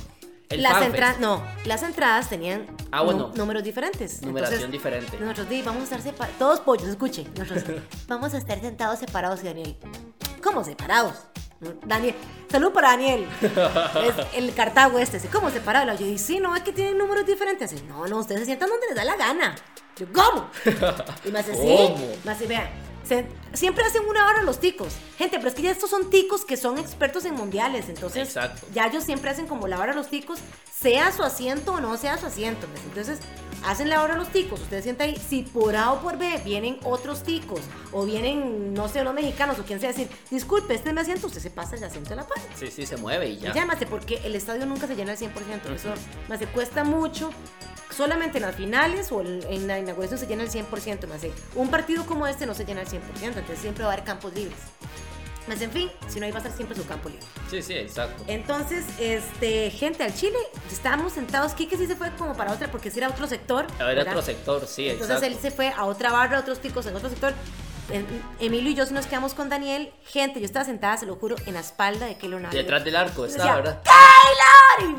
[0.50, 3.32] El las entradas, no, las entradas tenían Ah, bueno.
[3.36, 4.22] números diferentes.
[4.24, 5.20] Numeración Entonces, diferente.
[5.20, 7.64] Nosotros di, vamos a estar separados, todos pollos, escuchen, nosotros
[8.08, 9.78] vamos a estar sentados separados Daniel,
[10.42, 11.14] ¿cómo separados?
[11.86, 12.16] Daniel,
[12.50, 15.20] salud para Daniel, es el Cartago este.
[15.28, 16.00] ¿cómo separados?
[16.00, 17.70] Yo dije, sí, no, es que tienen números diferentes.
[17.70, 19.56] Dice, no, no, ustedes se sientan donde les da la gana.
[19.98, 20.50] Yo, ¿cómo?
[21.26, 22.70] Y me hace, sí, me hace, vean,
[23.10, 24.94] se- siempre hacen una hora los ticos.
[25.18, 28.66] Gente, pero es que ya estos son ticos que son expertos en mundiales, entonces Exacto.
[28.74, 30.40] ya ellos siempre hacen como la hora los ticos,
[30.80, 32.68] sea su asiento o no sea su asiento.
[32.72, 32.82] ¿ves?
[32.86, 33.20] Entonces,
[33.66, 34.62] hacen la hora los ticos.
[34.62, 37.60] Usted sienta ahí, si por A o por B vienen otros ticos,
[37.92, 41.28] o vienen, no sé, los mexicanos, o quien sea, decir, disculpe, este es mi asiento,
[41.28, 42.38] usted se pasa el asiento de la par.
[42.58, 43.66] Sí, sí, se mueve y ya.
[43.66, 45.74] Más porque el estadio nunca se llena al 100%.
[45.76, 45.90] Eso
[46.30, 47.32] más cuesta mucho.
[47.90, 51.08] Solamente en las finales o en la inauguración se llena al 100%.
[51.08, 51.22] Más
[51.56, 53.00] un partido como este no se llena al 100%.
[53.22, 54.60] Entonces siempre va a haber campos libres.
[55.50, 57.26] Más en fin, si no, ahí va a estar siempre su campo libre.
[57.50, 58.24] Sí, sí, exacto.
[58.28, 60.38] Entonces, este, gente, al Chile,
[60.72, 61.54] estábamos sentados.
[61.54, 63.66] Kike sí se fue como para otra, porque sí era otro sector.
[63.80, 64.14] A ver, ¿verdad?
[64.14, 65.36] otro sector, sí, Entonces exacto.
[65.36, 67.34] él se fue a otra barra, otros ticos en otro sector.
[67.92, 68.06] En-
[68.40, 69.92] Emilio y yo sí nos quedamos con Daniel.
[70.06, 72.56] Gente, yo estaba sentada, se lo juro, en la espalda de Keylor Navas.
[72.56, 73.82] Detrás del arco está, Decía, ¿verdad?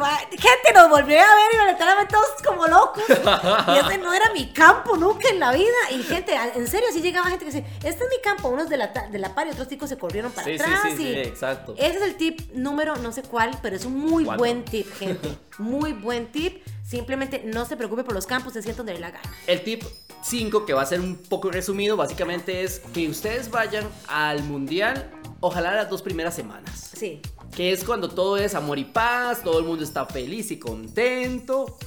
[0.00, 3.02] Va- gente nos volvió a ver y momentáneamente todos como locos.
[3.08, 5.66] Y ese no era mi campo nunca en la vida.
[5.90, 8.48] Y gente, en serio, sí llegaba gente que decía, este es mi campo.
[8.48, 10.80] Unos de la, de la par y otros chicos se corrieron para Sí, sí, atrás.
[10.82, 11.74] sí, sí, y exacto.
[11.78, 14.40] Ese es el tip número, no sé cuál, pero es un muy ¿Cuándo?
[14.42, 15.36] buen tip, gente.
[15.58, 16.62] Muy buen tip.
[16.86, 19.30] Simplemente no se preocupe por los campos, se sienta donde le la gana.
[19.46, 19.84] El tip
[20.22, 25.10] 5, que va a ser un poco resumido, básicamente es que ustedes vayan al mundial,
[25.40, 26.90] ojalá las dos primeras semanas.
[26.96, 27.20] Sí.
[27.54, 31.78] Que es cuando todo es amor y paz, todo el mundo está feliz y contento.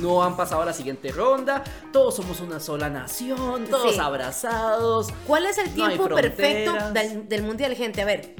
[0.00, 1.62] No han pasado a la siguiente ronda,
[1.92, 4.00] todos somos una sola nación, todos Sí.
[4.00, 5.08] abrazados.
[5.28, 8.02] ¿Cuál es el No tiempo perfecto del, del mundial, gente?
[8.02, 8.34] A ver,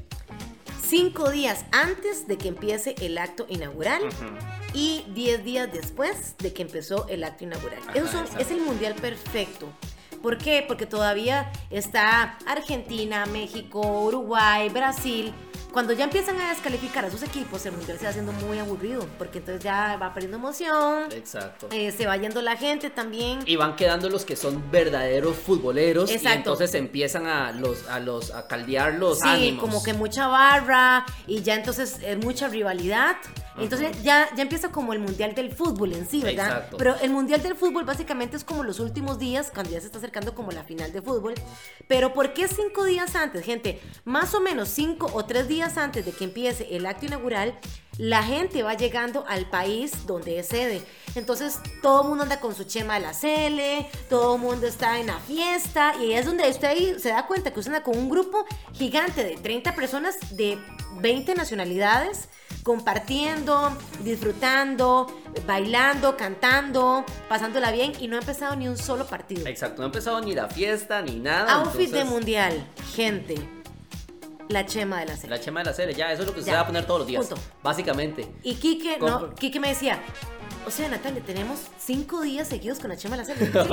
[0.84, 4.02] cinco días antes de que empiece el acto inaugural
[4.76, 7.80] y diez días después de que empezó el acto inaugural.
[7.88, 9.66] Ajá, Esos son- es el mundial perfecto.
[10.22, 10.64] ¿Por qué?
[10.66, 15.32] Porque todavía está Argentina, México, Uruguay, Brasil.
[15.76, 19.06] Cuando ya empiezan a descalificar a sus equipos, el mundial se va haciendo muy aburrido,
[19.18, 21.68] porque entonces ya va perdiendo emoción, Exacto.
[21.70, 23.40] eh, se va yendo la gente también.
[23.44, 26.38] Y van quedando los que son verdaderos futboleros y Exacto.
[26.38, 29.60] entonces empiezan a los a los a caldear los Sí, ánimos.
[29.62, 33.16] como que mucha barra y ya entonces es mucha rivalidad.
[33.58, 36.46] Entonces ya, ya empieza como el mundial del fútbol en sí, ¿verdad?
[36.48, 36.76] Exacto.
[36.76, 39.96] Pero el mundial del fútbol básicamente es como los últimos días, cuando ya se está
[39.96, 41.32] acercando como la final de fútbol.
[41.88, 43.80] Pero ¿por qué cinco días antes, gente?
[44.04, 47.58] Más o menos cinco o tres días antes de que empiece el acto inaugural,
[47.98, 50.82] la gente va llegando al país donde es sede.
[51.14, 55.00] Entonces todo el mundo anda con su chema de la Cele, todo el mundo está
[55.00, 57.96] en la fiesta y es donde usted ahí se da cuenta que usted anda con
[57.96, 60.58] un grupo gigante de 30 personas de
[61.00, 62.28] 20 nacionalidades
[62.62, 65.06] compartiendo, disfrutando,
[65.46, 69.46] bailando, cantando, pasándola bien y no ha empezado ni un solo partido.
[69.46, 71.60] Exacto, no ha empezado ni la fiesta ni nada.
[71.60, 73.36] Outfit de mundial, gente.
[74.48, 75.30] La chema de la Cele.
[75.36, 76.86] La chema de la serie, ya, eso es lo que se Ya, va a poner
[76.86, 77.26] todos los días.
[77.26, 77.42] punto.
[77.62, 78.28] Básicamente.
[78.42, 80.00] Y Quique, no, Quique me decía,
[80.66, 83.46] o sea, Natalia, tenemos cinco días seguidos con la chema de la Cele.
[83.46, 83.68] Sí.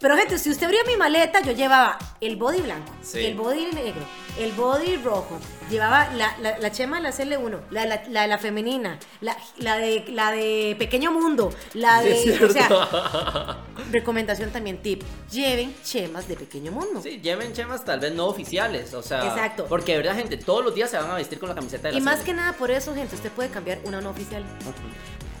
[0.00, 3.24] Pero gente, si usted abría mi maleta, yo llevaba el body blanco, Sí.
[3.24, 4.00] el body negro,
[4.38, 5.38] el body rojo,
[5.70, 9.76] llevaba la, la, la chema de la CL1, la, la, la, la femenina, la, la,
[9.76, 12.34] de, la de Pequeño Mundo, la Sí, de...
[12.34, 13.58] es o sea,
[13.92, 17.00] recomendación también, tip, lleven chemas de Pequeño Mundo.
[17.02, 19.66] Sí, lleven chemas tal vez no oficiales, o sea, Exacto.
[19.68, 21.94] porque de verdad gente todos los días se van a vestir con la camiseta de
[21.94, 24.44] la Y más que nada por eso, gente, usted puede cambiar una no oficial.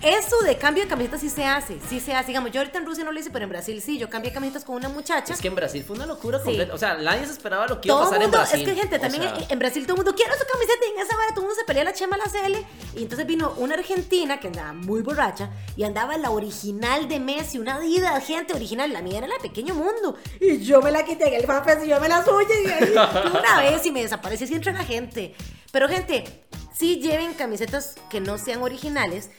[0.02, 2.28] Eso de cambio de camisetas sí se hace, sí se hace.
[2.28, 3.98] Digamos, yo ahorita en Rusia no lo hice, pero en Brasil sí.
[3.98, 5.32] Yo cambié camisetas con una muchacha.
[5.34, 6.44] Es que en Brasil fue una locura Sí.
[6.44, 6.74] completa.
[6.74, 8.60] O sea, nadie se esperaba lo que iba a pasar mundo, en Brasil.
[8.60, 10.84] es que gente, O también sea, en- en Brasil todo el mundo quiere su camiseta
[10.86, 12.66] y en esa hora todo el mundo se pelea la chema la CL.
[12.96, 17.58] Y entonces vino una argentina que andaba muy borracha y andaba la original de Messi,
[17.58, 18.92] una Adidas, gente original.
[18.92, 20.16] La mía era la de Pequeño Mundo.
[20.40, 22.92] Y yo me la quité en el fanfest y yo me la suya y ahí
[23.40, 25.34] una vez y me desaparecí así entre la gente.
[25.72, 29.30] Pero gente, sí lleven camisetas que no sean originales.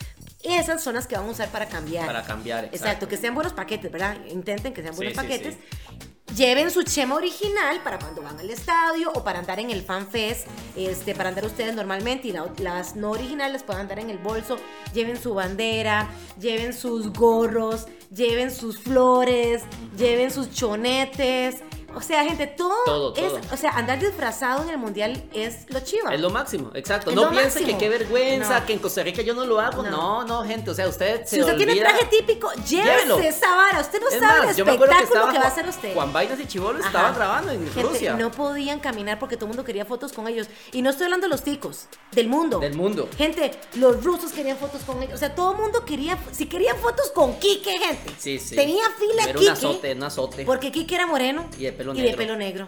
[0.43, 2.05] Esas son las que van a usar para cambiar.
[2.05, 3.07] Para cambiar, Exacto, exacto.
[3.07, 4.17] que sean buenos paquetes, ¿verdad?
[4.29, 5.55] Intenten que sean Sí, buenos sí, paquetes.
[5.55, 6.35] sí.
[6.35, 10.45] Lleven su chema original para cuando van al estadio o para andar en el fanfest,
[10.75, 14.57] este, para andar ustedes normalmente y la- las no originales puedan andar en el bolso.
[14.93, 19.63] Lleven su bandera, lleven sus gorros, lleven sus flores,
[19.97, 21.55] lleven sus chonetes.
[21.97, 23.39] O sea, gente, todo, Todo, es, todo.
[23.51, 26.13] o sea, andar disfrazado en el mundial es lo chiva.
[26.13, 27.09] Es lo máximo, exacto.
[27.09, 27.67] Es no piensen máximo.
[27.67, 28.65] que qué vergüenza, No.
[28.65, 29.83] que en Costa Rica yo no lo hago.
[29.83, 29.89] No.
[29.91, 30.69] No, no, gente.
[30.71, 33.81] O sea, usted se si usted tiene olvida- traje típico, llévese esa vara.
[33.81, 35.93] Usted no Es sabe más, el que espectáculo que, va a hacer usted.
[35.93, 36.87] Juan Vainas y Chivolo Ajá.
[36.87, 38.13] estaban grabando en Gente, Rusia.
[38.13, 40.47] No podían caminar porque todo el mundo quería fotos con ellos.
[40.71, 42.59] Y no estoy hablando de los ticos, del mundo.
[42.59, 43.09] Del mundo.
[43.17, 45.15] Gente, los rusos querían fotos con ellos.
[45.15, 46.17] O sea, todo el mundo quería.
[46.31, 48.11] Si querían fotos con Quique, gente.
[48.17, 48.55] Sí, sí.
[48.55, 50.45] Tenía fila Era un azote, un azote.
[50.45, 51.45] Porque Quique era moreno.
[51.57, 52.67] Y de pelo Y de pelo negro.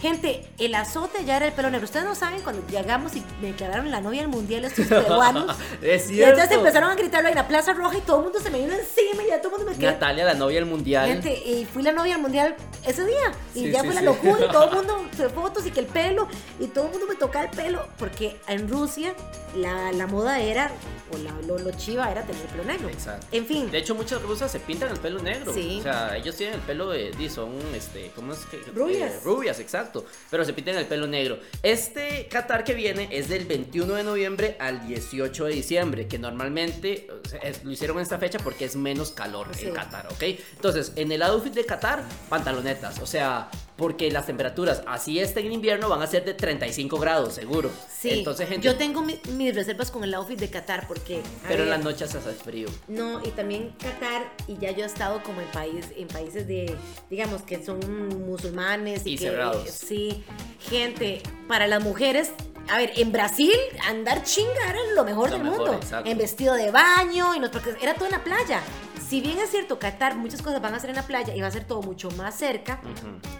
[0.00, 1.84] Gente, el azote ya era el pelo negro.
[1.86, 5.56] Ustedes no saben cuando llegamos y me declararon la novia del mundial estos peruanos.
[5.82, 6.54] Es Y entonces cierto.
[6.54, 9.24] empezaron a gritarlo en la Plaza Roja y todo el mundo se me vino encima
[9.24, 9.90] y ya todo el mundo me quedó.
[9.90, 11.08] Natalia, la novia del mundial.
[11.08, 12.54] Gente, y fui la novia al mundial
[12.86, 13.32] ese día.
[13.56, 14.06] Y Sí, ya sí, fue la sí.
[14.06, 16.28] locura y todo el mundo se fotos y que el pelo.
[16.60, 17.84] Y todo el mundo me tocaba el pelo.
[17.98, 19.14] Porque en Rusia
[19.56, 20.70] la, la moda era,
[21.12, 22.88] o la, lo, lo chiva era tener el pelo negro.
[22.88, 23.26] Exacto.
[23.32, 23.70] En fin.
[23.70, 25.52] De hecho, muchas rusas se pintan el pelo negro.
[25.54, 25.78] Sí.
[25.80, 27.12] O sea, ellos tienen el pelo de.
[27.30, 28.58] son, este, ¿cómo es que?
[28.74, 29.12] Rubias.
[29.12, 30.04] eh, rubias, exacto.
[30.30, 31.38] Pero se pintan el pelo negro.
[31.62, 36.06] Este Qatar que viene es del 21 de noviembre al 18 de diciembre.
[36.08, 39.66] Que normalmente o sea, es- lo hicieron en esta fecha porque es menos calor Sí.
[39.66, 40.22] en Qatar, ¿ok?
[40.56, 42.98] Entonces, en el outfit de Qatar, pantalonetas.
[43.00, 47.34] O sea, porque las temperaturas, así estén en invierno, van a ser de 35 grados,
[47.34, 47.70] seguro.
[47.88, 48.66] Sí, Entonces, gente.
[48.66, 51.22] yo tengo mi- mis reservas con el outfit de Qatar porque...
[51.46, 52.68] Pero en las noches hace frío.
[52.88, 56.76] No, y también Qatar, y ya yo he estado como en, país, en países de,
[57.08, 57.78] digamos, que son
[58.26, 59.70] musulmanes y, Y que, cerrados.
[59.70, 60.24] sí,
[60.60, 62.32] gente, para las mujeres,
[62.70, 63.52] a ver, en Brasil,
[63.86, 65.74] andar chinga era lo mejor Lo del mejor, mundo.
[65.74, 66.10] exacto.
[66.10, 68.60] En vestido de baño, y no, porque era todo en la playa.
[69.08, 71.46] Si bien es cierto, Qatar, muchas cosas van a ser en la playa y va
[71.46, 72.78] a ser todo mucho más cerca,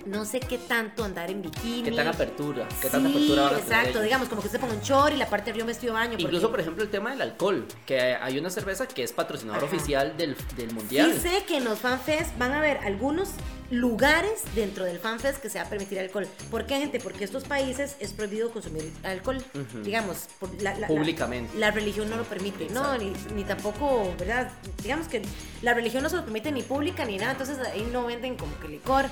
[0.06, 1.82] no sé qué tanto andar en bikini.
[1.82, 2.66] ¿Qué tan apertura?
[2.80, 4.02] ¿Qué tanta sí, apertura van a tener exacto, ellos?
[4.04, 6.00] digamos, como que se ponga un short y la parte de arriba un vestido de
[6.00, 6.14] baño.
[6.18, 9.62] Incluso, porque- por ejemplo, el tema del alcohol, que hay una cerveza que es patrocinador
[9.62, 9.74] Ajá.
[9.76, 11.12] oficial del, del mundial.
[11.12, 13.28] Sí sé que en los fanfest van a haber algunos
[13.70, 16.26] lugares dentro del fanfest que se va a permitir alcohol.
[16.50, 17.00] ¿Por qué, gente?
[17.00, 19.82] Porque estos países es prohibido consumir alcohol, Ujú.
[19.82, 21.56] digamos, por la, la- la- Públicamente.
[21.58, 24.50] La, religión no lo permite, no, ni, ni tampoco, ¿verdad?
[24.82, 25.22] Digamos que
[25.62, 28.58] la religión no se lo permite ni pública ni nada, entonces ahí no venden como
[28.58, 29.04] que licor,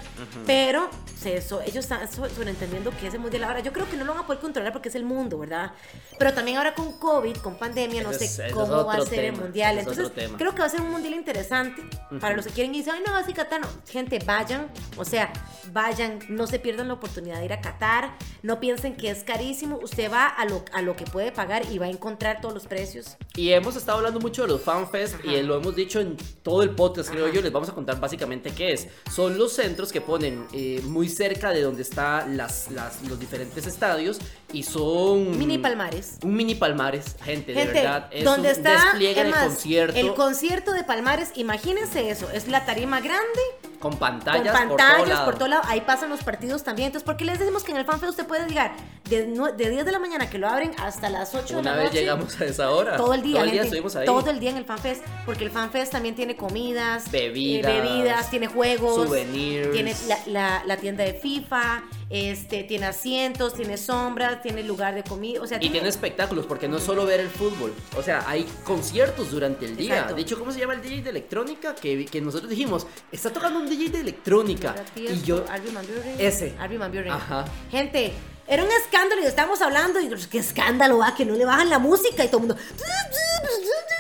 [0.47, 0.89] pero
[1.21, 4.15] se, so- ellos están so- sobreentendiendo que ese mundial ahora, yo creo que no lo
[4.15, 5.73] van a poder controlar porque es el mundo, ¿verdad?
[6.19, 9.33] Pero también ahora con COVID, con pandemia, no sé es- cómo va a ser el
[9.33, 11.83] tema, mundial, ese es entonces creo que va a ser un mundial interesante
[12.21, 13.69] para los que quieren dicen, ay, no, así Qatar, no.
[13.91, 15.33] Gente, vayan, o sea,
[15.73, 19.79] vayan, no se pierdan la oportunidad de ir a Qatar, no piensen que es carísimo,
[19.83, 22.67] usted va a lo, a lo que puede pagar y va a encontrar todos los
[22.67, 23.17] precios.
[23.35, 25.27] Y hemos estado hablando mucho de los fanfest Ajá.
[25.27, 27.35] y lo hemos dicho en todo el podcast, creo Ajá.
[27.35, 27.43] yo.
[27.43, 28.87] Les vamos a contar básicamente qué es.
[29.13, 33.67] Son los centros que ponen eh, muy cerca de donde están las, las- los diferentes
[33.67, 34.19] estadios
[34.53, 35.37] y son.
[35.37, 36.19] Mini Palmares.
[36.23, 38.09] Un mini Palmares, gente, de verdad.
[38.13, 42.47] Es donde un está despliegue es de concierto el concierto de Palmares, imagínense eso, es
[42.49, 43.41] la tarima grande
[43.79, 45.63] con pantallas, con pantallas por todo, por todo lado.
[45.67, 46.87] Ahí pasan los partidos también.
[46.87, 48.75] Entonces, ¿por qué les decimos que en el FanFest usted puede llegar
[49.09, 51.77] de, de 10 de la mañana que lo abren hasta las 8 de Una la
[51.77, 52.01] vez noche?
[52.01, 52.97] llegamos a esa hora.
[52.97, 54.07] Todo el día, Todo el día estuvimos ahí.
[54.07, 58.31] Todo el día en el FanFest, porque el FanFest también tiene comidas, Bebidas, eh, bebidas,
[58.31, 59.73] tiene juegos, souvenirs.
[59.73, 65.03] tiene la, la- la tienda de FIFA, este, tiene asientos, tiene sombras, tiene lugar de
[65.03, 67.75] comida, o sea, Y tiene espectáculos, porque no es solo ver el fútbol.
[67.97, 69.95] O sea, hay conciertos durante el día.
[69.95, 70.15] Exacto.
[70.15, 71.75] De hecho, ¿cómo se llama el DJ de electrónica?
[71.75, 74.75] Que, que nosotros dijimos, está tocando un DJ de electrónica.
[74.95, 75.71] Y yo, Arby.
[76.19, 76.55] Ese.
[76.59, 76.77] Arby.
[77.09, 77.45] Ajá.
[77.71, 78.13] Gente,
[78.49, 81.79] era un escándalo y estábamos hablando y qué escándalo, va, que no le bajan la
[81.79, 82.57] música y todo el mundo.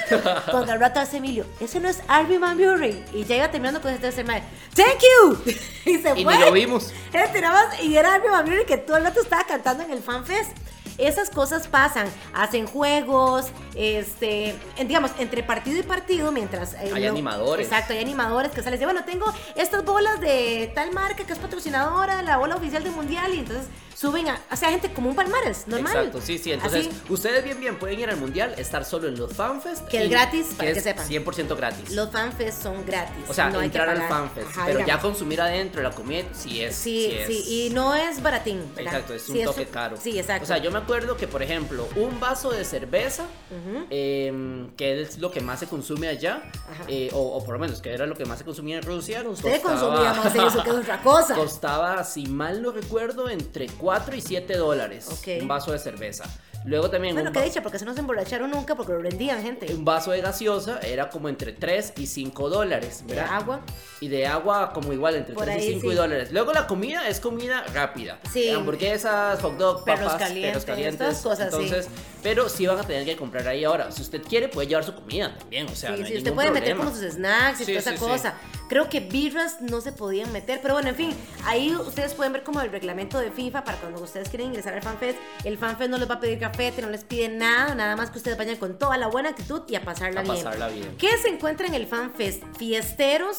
[0.50, 3.04] Cuando al rato hace Emilio, ese no es Arby Van Buren.
[3.12, 4.44] Y ya iba terminando con este madre.
[4.74, 5.52] Thank you.
[5.84, 6.36] y se y fue.
[6.38, 6.92] ni lo vimos.
[7.82, 10.50] Y era Arby Van Buren que todo el rato estaba cantando en el FanFest.
[10.98, 16.72] Esas cosas pasan, hacen juegos, este, digamos, entre partido y partido, mientras...
[16.72, 17.66] eh, Hay animadores.
[17.66, 21.38] Exacto, hay animadores que salen y bueno, tengo estas bolas de tal marca que es
[21.38, 25.16] patrocinadora, la bola oficial del mundial, y entonces suben a, o sea, gente como un
[25.16, 25.96] palmares, normal.
[25.96, 26.52] Exacto, sí, sí.
[26.52, 29.88] Entonces, Así, ustedes bien, bien pueden ir al mundial, estar solo en los fanfest.
[29.88, 31.08] Que es gratis, para que es sepan.
[31.08, 31.90] 100% gratis.
[31.94, 33.24] los fanfests son gratis.
[33.28, 34.48] o sea, no que entrar al fanfest.
[34.50, 36.76] Ajá, pero ya consumir adentro la comida, sí es.
[36.76, 38.60] Sí, es- sí, y no es baratín.
[38.76, 38.92] ¿verdad?
[38.94, 39.96] Exacto, es un Sí, toque caro.
[39.96, 40.44] Sí, exacto.
[40.44, 43.86] O sea, yo me acuerdo que, por ejemplo, un vaso de cerveza, Ujú.
[43.90, 46.42] em, que es lo que más se consume allá,
[46.88, 49.20] eh, o, o por lo menos que era lo que más se consumía en Rusia.
[49.20, 51.34] Eso que es otra cosa.
[51.46, 53.85] Costaba, si mal no recuerdo, entre 4
[54.16, 55.28] y 7 dólares Ok.
[55.42, 56.24] un vaso de cerveza.
[56.66, 59.72] Luego también Bueno, va- dicha, porque se no se emborracharon nunca porque lo rendían, gente.
[59.72, 63.34] un vaso de gaseosa era como entre 3 y 5 dólares, De ¿verdad?
[63.36, 63.60] agua.
[64.00, 65.96] Y de agua como igual, entre Por 3 y ahí, 5 sí.
[65.96, 66.32] dólares.
[66.32, 68.18] Luego la comida es comida rápida.
[68.32, 68.50] Sí.
[68.50, 70.98] Hamburguesas, hot dog, Perros papas, calientes, perros calientes.
[70.98, 71.62] todas cosas, sí.
[71.62, 71.88] Entonces,
[72.22, 73.90] pero sí van a tener que comprar ahí ahora.
[73.92, 75.66] Si usted quiere, puede llevar su comida también.
[75.68, 76.90] O sea, Sí, no hay sí, usted puede meter problema.
[76.90, 78.04] como sus snacks y Sí, toda esa sí, sí.
[78.04, 78.34] cosa.
[78.68, 81.14] Creo que birras no se podían meter, pero bueno, en fin,
[81.44, 84.82] ahí ustedes pueden ver como el reglamento de FIFA para cuando ustedes quieren ingresar al
[84.82, 85.18] FanFest.
[85.44, 88.18] El FanFest no les va a pedir café, no les pide nada, nada más que
[88.18, 90.36] ustedes vayan con toda la buena actitud y a pasarla A bien.
[90.36, 90.96] pasarla bien.
[90.98, 92.42] ¿Qué se encuentra en el FanFest?
[92.58, 93.36] Fiesteros,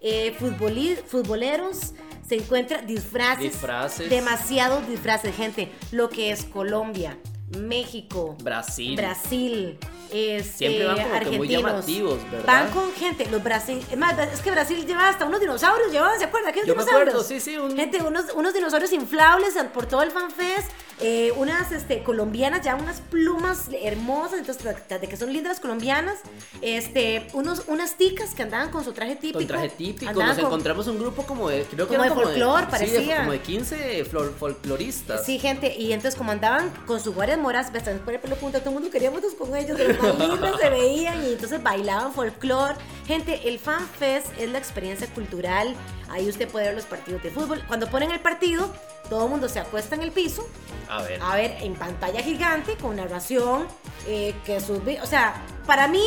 [0.00, 1.92] eh, futboleros,
[2.28, 3.42] se encuentra disfraces.
[3.52, 4.08] Disfraces.
[4.08, 5.70] Demasiados disfraces, gente.
[5.90, 7.18] Lo que es Colombia,
[7.58, 8.94] México, Brasil.
[8.96, 9.78] Brasil,
[10.12, 11.62] este, Siempre van como que muy argentinos.
[11.72, 12.46] llamativos, ¿verdad?
[12.46, 16.18] Van con gente, los Brasil, es más, es que Brasil lleva hasta unos dinosaurios, llevaban,
[16.18, 16.52] ¿se acuerdan?
[16.52, 17.08] ¿Qué Yo me dinosaurios?
[17.14, 20.70] acuerdo, sí, sí, un- Gente, unos, unos dinosaurios inflables por todo el fanfest,
[21.02, 26.18] eh, unas este, colombianas, ya unas plumas hermosas, entonces de que son lindas colombianas,
[26.60, 29.38] este, unos, unas ticas que andaban con su traje típico.
[29.38, 32.60] Con traje típico, nos con- encontramos un grupo como de, creo que Como de folclor,
[32.60, 33.16] sí, de- parecía.
[33.20, 35.24] como de 15 flor- folcloristas.
[35.24, 38.58] Sí, gente, y entonces como andaban con sus guardias moras, hasta por el pelo punta,
[38.60, 39.88] todo el mundo quería fotos con ellos, de
[40.18, 42.74] lindos se veían y entonces bailaban folclore.
[43.06, 45.74] Gente, el Fan Fest es la experiencia cultural,
[46.10, 47.62] ahí usted puede ver los partidos de fútbol.
[47.66, 48.72] Cuando ponen el partido,
[49.10, 50.48] todo el mundo se acuesta en el piso
[50.88, 51.20] A ver.
[51.22, 53.66] a ver en pantalla gigante con narración,
[54.06, 55.34] eh, que vi- O sea,
[55.66, 56.04] para mí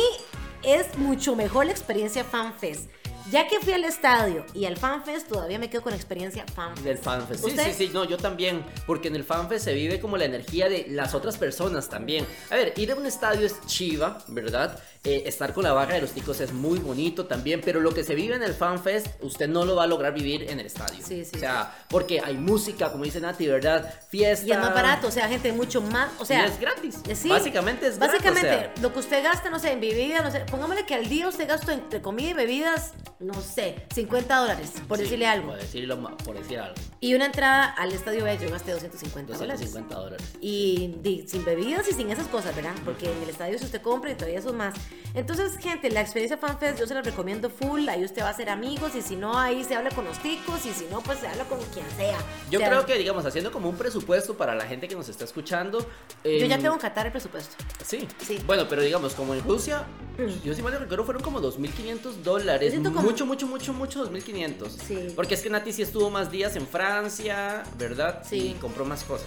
[0.64, 2.90] es mucho mejor la experiencia Fan Fest.
[3.30, 6.44] Ya que fui al estadio y al Fan Fest, todavía me quedo con la experiencia
[6.54, 6.84] Fan Fest.
[6.86, 7.40] Del fanfest.
[7.44, 7.66] Sí, ¿Usted?
[7.72, 8.62] sí, sí, no, yo también.
[8.86, 12.26] Porque en el fanfest se vive como la energía de las otras personas también.
[12.50, 14.78] A ver, ir a un estadio es chiva, ¿verdad?
[15.06, 17.60] Eh, estar con la barra de los ticos es muy bonito también.
[17.62, 20.50] Pero lo que se vive en el fanfest, usted no lo va a lograr vivir
[20.50, 21.04] en el estadio.
[21.06, 23.92] Sí, sí, O sea, porque hay música, como dice Nati, ¿verdad?
[24.08, 24.46] Fiesta.
[24.46, 26.46] Y es más barato, o sea, gente, mucho más, o sea...
[26.46, 26.96] Y es gratis.
[27.06, 28.14] eh, sí, Básicamente es gratis.
[28.14, 28.82] Básicamente, o sea.
[28.82, 31.46] lo que usted gasta, no sé, en bebidas, no sé, pongámosle que al día usted
[31.46, 35.48] gasta entre comida y bebidas, no sé, 50 dólares, por decirle algo.
[35.48, 36.74] Por, decirlo, por decir algo.
[37.00, 39.60] Y una entrada al estadio B, yo gasté 250 dólares.
[39.60, 40.26] 250 dólares.
[40.40, 40.96] Y
[41.26, 42.74] sin bebidas y sin esas cosas, ¿verdad?
[42.86, 44.74] Porque en el estadio si usted compra y todavía son más.
[45.14, 47.88] Entonces, gente, la experiencia FanFest yo se la recomiendo full.
[47.88, 50.64] Ahí usted va a hacer amigos y si no, ahí se habla con los ticos
[50.66, 52.18] y si no, pues se habla con quien sea.
[52.50, 55.08] Yo O sea, creo que, digamos, haciendo como un presupuesto para la gente que nos
[55.08, 55.78] está escuchando.
[56.24, 57.54] Yo ya em, tengo en Qatar el presupuesto.
[57.84, 58.08] Sí.
[58.26, 58.40] Sí.
[58.46, 59.84] Bueno, pero digamos, como en Rusia,
[60.16, 60.44] Mm.
[60.44, 62.72] yo si mal no recuerdo, fueron como 2.500 dólares.
[62.74, 64.68] Como- Mucho, mucho, mucho, mucho 2.500.
[64.86, 65.12] Sí.
[65.16, 68.22] Porque es que Nati sí estuvo más días en Francia, ¿verdad?
[68.28, 68.50] Sí.
[68.50, 69.26] Y compró más cosas,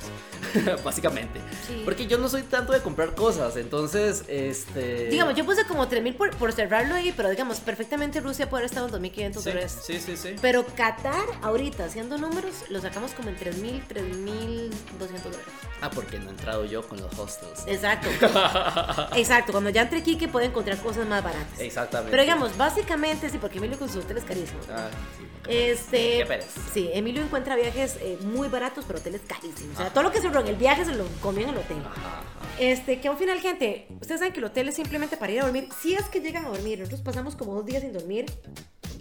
[0.86, 1.42] básicamente.
[1.68, 1.82] Sí.
[1.84, 5.08] Porque yo no soy tanto de comprar cosas, entonces, este...
[5.08, 8.70] Digamos, yo puse como 3000 por, por cerrarlo ahí, pero digamos, perfectamente Rusia puede haber
[8.70, 9.78] estado en 2500 Sí, dólares.
[9.84, 10.36] sí, sí, sí.
[10.42, 15.46] Pero Qatar, ahorita, haciendo números, lo sacamos como en 3000, 3200 dólares.
[15.82, 17.64] Ah, porque no he entrado yo con los hostels.
[17.68, 18.08] Exacto.
[19.16, 19.52] Exacto.
[19.52, 21.60] Cuando ya entre aquí, que puede encontrar cosas más baratas.
[21.60, 22.10] Exactamente.
[22.12, 24.66] Pero digamos, básicamente, sí, porque Emilio con sus hoteles carísimos.
[24.72, 25.28] Ah, sí.
[25.50, 26.18] Este.
[26.20, 26.62] Qué pereza.
[26.74, 29.74] Sí, Emilio encuentra viajes eh, muy baratos, pero hoteles carísimos.
[29.74, 29.94] O sea, Ajá.
[29.94, 31.78] todo lo que se en el viaje se lo comió en el hotel.
[31.86, 32.22] Ajá.
[32.60, 35.44] Este, que al final, gente, ustedes saben que el hotel es simplemente para ir a
[35.44, 35.70] dormir.
[35.82, 38.26] Si es que llegan a dormir, nosotros pasamos como dos días sin dormir.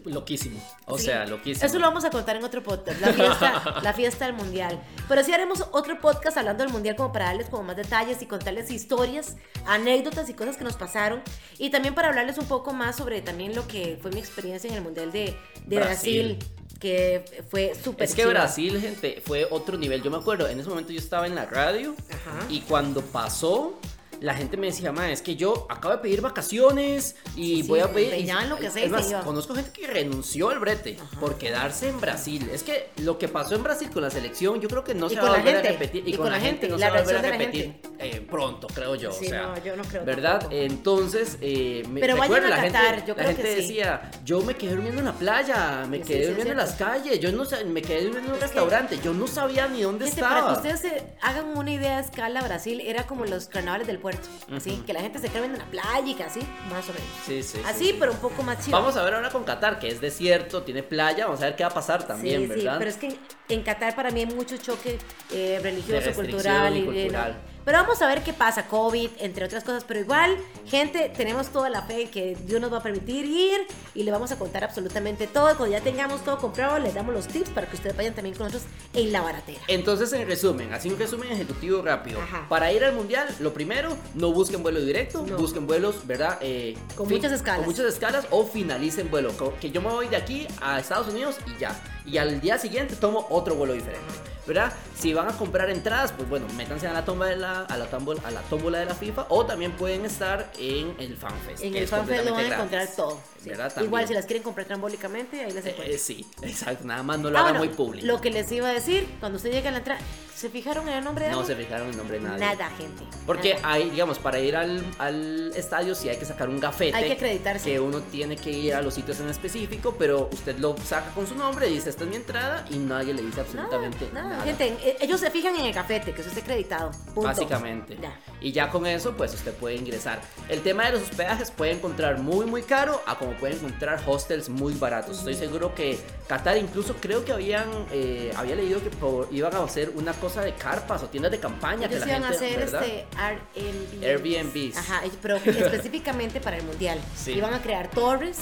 [0.04, 0.60] Loquísimo.
[0.86, 1.06] O Sí.
[1.06, 1.66] sea, loquísimo.
[1.66, 4.80] Eso lo vamos a contar en otro podcast, la fiesta, la fiesta del mundial.
[5.08, 8.26] Pero sí haremos otro podcast hablando del mundial como para darles como más detalles y
[8.26, 9.36] contarles historias,
[9.66, 11.22] anécdotas y cosas que nos pasaron.
[11.58, 14.76] Y también para hablarles un poco más sobre también lo que fue mi experiencia en
[14.76, 15.34] el mundial de,
[15.66, 16.36] de Brasil.
[16.36, 16.55] Brasil.
[16.78, 18.26] Que fue súper Es que.
[18.26, 20.02] Brasil, gente, fue otro nivel.
[20.02, 22.46] Yo me acuerdo, en ese momento yo estaba en la radio Ajá.
[22.48, 23.78] y cuando pasó,
[24.20, 27.80] la gente me decía, ma, es que yo acabo de pedir vacaciones y Sí, voy
[27.80, 28.14] a pedir.
[28.14, 32.48] y- lo que sea más, conozco gente que renunció al brete por quedarse en Brasil.
[32.52, 35.16] Es que lo que pasó en Brasil con la selección, yo creo que no se
[35.16, 36.08] va a la volver gente, a repetir.
[36.08, 38.66] Y, con, la gente, no la se va a volver a la repetir eh, pronto,
[38.68, 39.10] creo yo.
[39.12, 40.40] Sí, o sea, no, yo no creo ¿Verdad?
[40.40, 40.54] tampoco.
[40.56, 43.60] Entonces, eh, me Pero vayan a la gente, yo la creo gente que sí.
[43.62, 47.32] decía, yo me quedé durmiendo en la playa, me quedé durmiendo en las calles, yo
[47.32, 50.40] no me quedé durmiendo en un restaurante, yo no sabía ni dónde Gente, estaba.
[50.40, 53.98] para que ustedes se hagan una idea de escala, Brasil era como los carnavales del
[54.08, 54.28] aeropuerto.
[54.54, 56.40] Así, que la gente se quede en la playa y que así,
[56.70, 57.08] más o menos.
[57.24, 57.60] Sí, sí.
[57.66, 57.96] Así, sí.
[57.98, 58.76] pero un poco más chido.
[58.76, 61.64] Vamos a ver ahora con Qatar, que es desierto, tiene playa, vamos a ver qué
[61.64, 62.72] va a pasar también, sí, ¿verdad?
[62.72, 64.98] Sí, pero es que en, en Qatar para mí hay mucho choque
[65.32, 67.55] eh, religioso, cultural y no.
[67.66, 69.82] Pero vamos a ver qué pasa, COVID, entre otras cosas.
[69.82, 70.36] Pero igual,
[70.66, 74.12] gente, tenemos toda la fe en que Dios nos va a permitir ir y le
[74.12, 75.46] vamos a contar absolutamente todo.
[75.56, 78.46] Cuando ya tengamos todo comprado, les damos los tips para que ustedes vayan también con
[78.46, 79.58] nosotros en la baratera.
[79.66, 82.20] Entonces, en resumen, así un resumen ejecutivo rápido.
[82.20, 82.46] Ajá.
[82.48, 85.36] Para ir al mundial, lo primero, no busquen vuelo directo, No.
[85.36, 86.38] busquen vuelos, ¿verdad?
[86.42, 87.58] Eh, Con muchas escalas.
[87.58, 89.32] Con muchas escalas o finalicen vuelo.
[89.60, 91.76] Que yo me voy de aquí a Estados Unidos y ya.
[92.06, 94.35] Y al día siguiente tomo otro vuelo diferente.
[94.46, 94.72] ¿Verdad?
[94.96, 97.86] Si van a comprar entradas, pues bueno, métanse a la tómbola de la, a la,
[97.86, 101.64] tómbola, a la tómbola de la FIFA o también pueden estar en el FanFest.
[101.64, 103.20] En el es FanFest lo van a encontrar todo.
[103.46, 103.50] Sí.
[103.58, 103.82] ¿verdad?
[103.82, 105.98] Igual, si las quieren comprar trambólicamente, ahí las Eh, encuentran.
[105.98, 106.84] sí, exacto.
[106.84, 108.06] Nada más no lo Ah, hagan bueno, muy público.
[108.06, 110.00] Lo que les iba a decir, cuando usted llega a la entrada,
[110.34, 112.40] ¿se fijaron en el nombre de No se fijaron el nombre de nadie.
[112.40, 113.04] Nada, gente.
[113.26, 113.72] Porque nada.
[113.72, 116.96] hay, digamos, para ir al, al estadio sí hay que sacar un gafete.
[116.96, 117.70] Hay que acreditarse.
[117.70, 121.26] Que uno tiene que ir a los sitios en específico, pero usted lo saca con
[121.26, 124.28] su nombre, dice esta es mi entrada y nadie le dice absolutamente Nada, nada.
[124.36, 124.44] nada.
[124.44, 126.90] Gente, eh, ellos se fijan en el cafete, que eso esté acreditado.
[127.14, 127.22] Punto.
[127.22, 127.96] Básicamente.
[128.00, 128.18] Ya.
[128.40, 130.20] Y ya con eso, pues usted puede ingresar.
[130.48, 134.48] El tema de los hospedajes puede encontrar muy, muy caro a como puede encontrar hostels
[134.48, 135.18] muy baratos.
[135.18, 139.62] Estoy seguro que Qatar, incluso creo que habían, eh, había leído que por- iban a
[139.62, 141.88] hacer una cosa de carpas o tiendas de campaña.
[141.88, 142.84] que Ellos la iban a gente, hacer ¿verdad?
[142.84, 144.04] este Airbnb.
[144.04, 144.76] Airbnbs.
[144.76, 146.98] Ajá, pero específicamente para el mundial.
[147.16, 147.32] Sí.
[147.32, 148.38] Iban a crear torres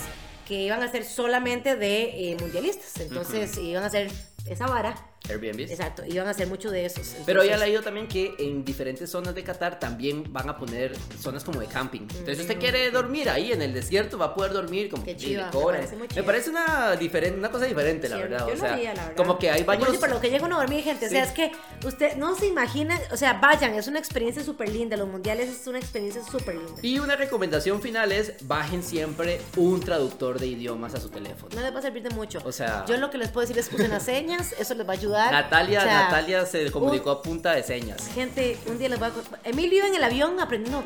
[0.46, 2.98] que iban a ser solamente de eh, mundialistas.
[3.00, 4.10] Entonces iban a hacer
[4.46, 4.94] esa vara.
[5.28, 5.70] Airbnbs.
[5.70, 7.14] Exacto, iban a hacer mucho de esos.
[7.24, 10.56] Pero ya he Entonces, leído también que en diferentes zonas de Qatar también van a
[10.58, 12.00] poner zonas como de camping.
[12.02, 15.12] Entonces, si usted quiere dormir ahí en el desierto, va a poder dormir como Qué
[15.12, 16.26] y chiva, me parece muy Me chiva.
[16.26, 18.38] parece una, diferente, una cosa diferente, la Sí, verdad.
[18.40, 19.16] yo o lo sea, haría, la verdad.
[19.16, 19.96] como que hay baños.
[19.96, 21.06] por lo que llego a no dormir, gente.
[21.06, 21.52] O sea, es que
[21.86, 22.98] usted no se imagina.
[23.10, 24.96] O sea, vayan, es una experiencia súper linda.
[24.96, 26.74] Los mundiales es una experiencia súper linda.
[26.82, 31.54] Y una recomendación final es bajen siempre un traductor de idiomas a su teléfono.
[31.54, 32.40] No les va a servir de mucho.
[32.44, 34.92] O sea- yo lo que les puedo decir es usen las señas, eso les va
[34.92, 35.13] a ayudar.
[35.30, 38.08] Natalia, O sea, Natalia se comunicó a punta de señas.
[38.14, 39.40] Gente, un día les voy a contar.
[39.44, 40.84] Emilio iba en el avión aprendiendo,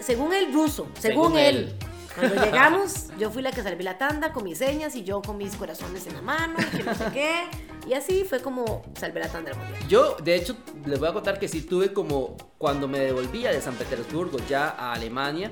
[0.00, 1.56] según él, ruso, según, Según él.
[1.56, 1.74] él.
[2.14, 5.38] Cuando llegamos, yo fui la que salví la tanda con mis señas y yo con
[5.38, 7.34] mis corazones en la mano, y que no sé qué.
[7.86, 9.88] Y así fue como salvé la tanda del mundial.
[9.88, 13.60] Yo, de hecho, les voy a contar que sí tuve como cuando me devolvía de
[13.60, 15.50] San Petersburgo ya a Alemania.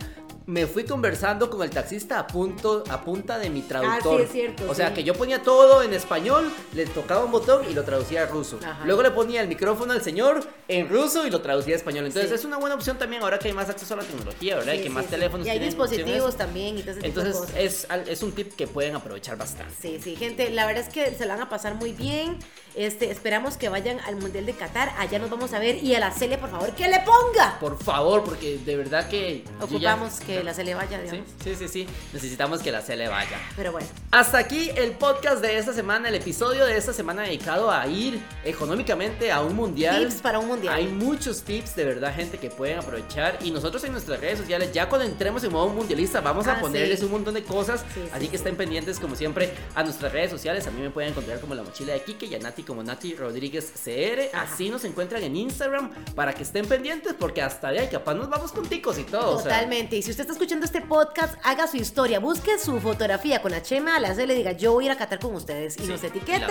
[0.51, 4.15] Me fui conversando con el taxista a, punto, a punta de mi traductor.
[4.15, 4.95] Ah, sí, es cierto, O sea, sí.
[4.95, 8.59] que yo ponía todo en español, le tocaba un botón y lo traducía a ruso.
[8.61, 8.85] Ajá.
[8.85, 12.07] Luego le ponía el micrófono al señor en ruso y lo traducía a español.
[12.07, 12.35] Entonces Sí.
[12.35, 14.73] es una buena opción también ahora que hay más acceso a la tecnología, ¿verdad?
[14.73, 17.97] y que más teléfonos Y hay dispositivos también y todo ese tipo de Entonces cosas.
[18.01, 19.73] es, es un tip que pueden aprovechar bastante.
[19.81, 22.37] Sí, sí, gente, la verdad es que se la van a pasar muy bien.
[22.75, 24.93] Este, esperamos que vayan al Mundial de Qatar.
[24.99, 25.83] Allá nos vamos a ver.
[25.83, 27.59] Y a la Cele, por favor, que le ponga.
[27.61, 29.43] Por favor, porque de verdad que...
[29.45, 31.27] ya- Ocupamos que la Cele vaya, Sí, digamos.
[31.45, 31.87] sí, sí, sí.
[32.13, 33.39] Necesitamos que la le vaya.
[33.57, 33.87] Pero bueno.
[34.11, 38.21] Hasta aquí el podcast de esta semana, el episodio de esta semana dedicado a ir
[38.45, 40.09] económicamente a un mundial.
[40.09, 40.75] Tips para un mundial.
[40.75, 43.39] Hay muchos tips de verdad, gente, que pueden aprovechar.
[43.43, 46.61] Y nosotros en nuestras redes sociales, ya cuando entremos en modo mundialista, vamos a Ah,
[46.61, 47.05] ponerles sí.
[47.05, 47.81] un montón de cosas.
[47.95, 48.37] Sí, sí, así que sí.
[48.37, 50.67] estén pendientes, como siempre, a nuestras redes sociales.
[50.67, 53.15] A mí me pueden encontrar como la mochila de Kike y a Nati como Nati
[53.15, 54.31] Rodríguez CR.
[54.33, 54.43] Ajá.
[54.53, 58.53] Así nos encuentran en Instagram para que estén pendientes, porque hasta allá capaz nos vamos
[58.53, 59.37] con ticos y todo.
[59.37, 59.97] o sea, Totalmente.
[59.97, 62.21] Y si usted está escuchando este podcast, haga su historia.
[62.21, 64.97] Busque su fotografía con la chema, a la le diga, yo voy a ir a
[64.97, 65.77] Qatar con ustedes.
[65.79, 66.51] Y Sí, nos etiquetan.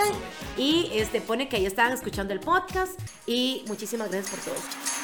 [0.57, 2.99] Y este pone que ahí estaban escuchando el podcast.
[3.25, 4.98] Y muchísimas gracias por todo.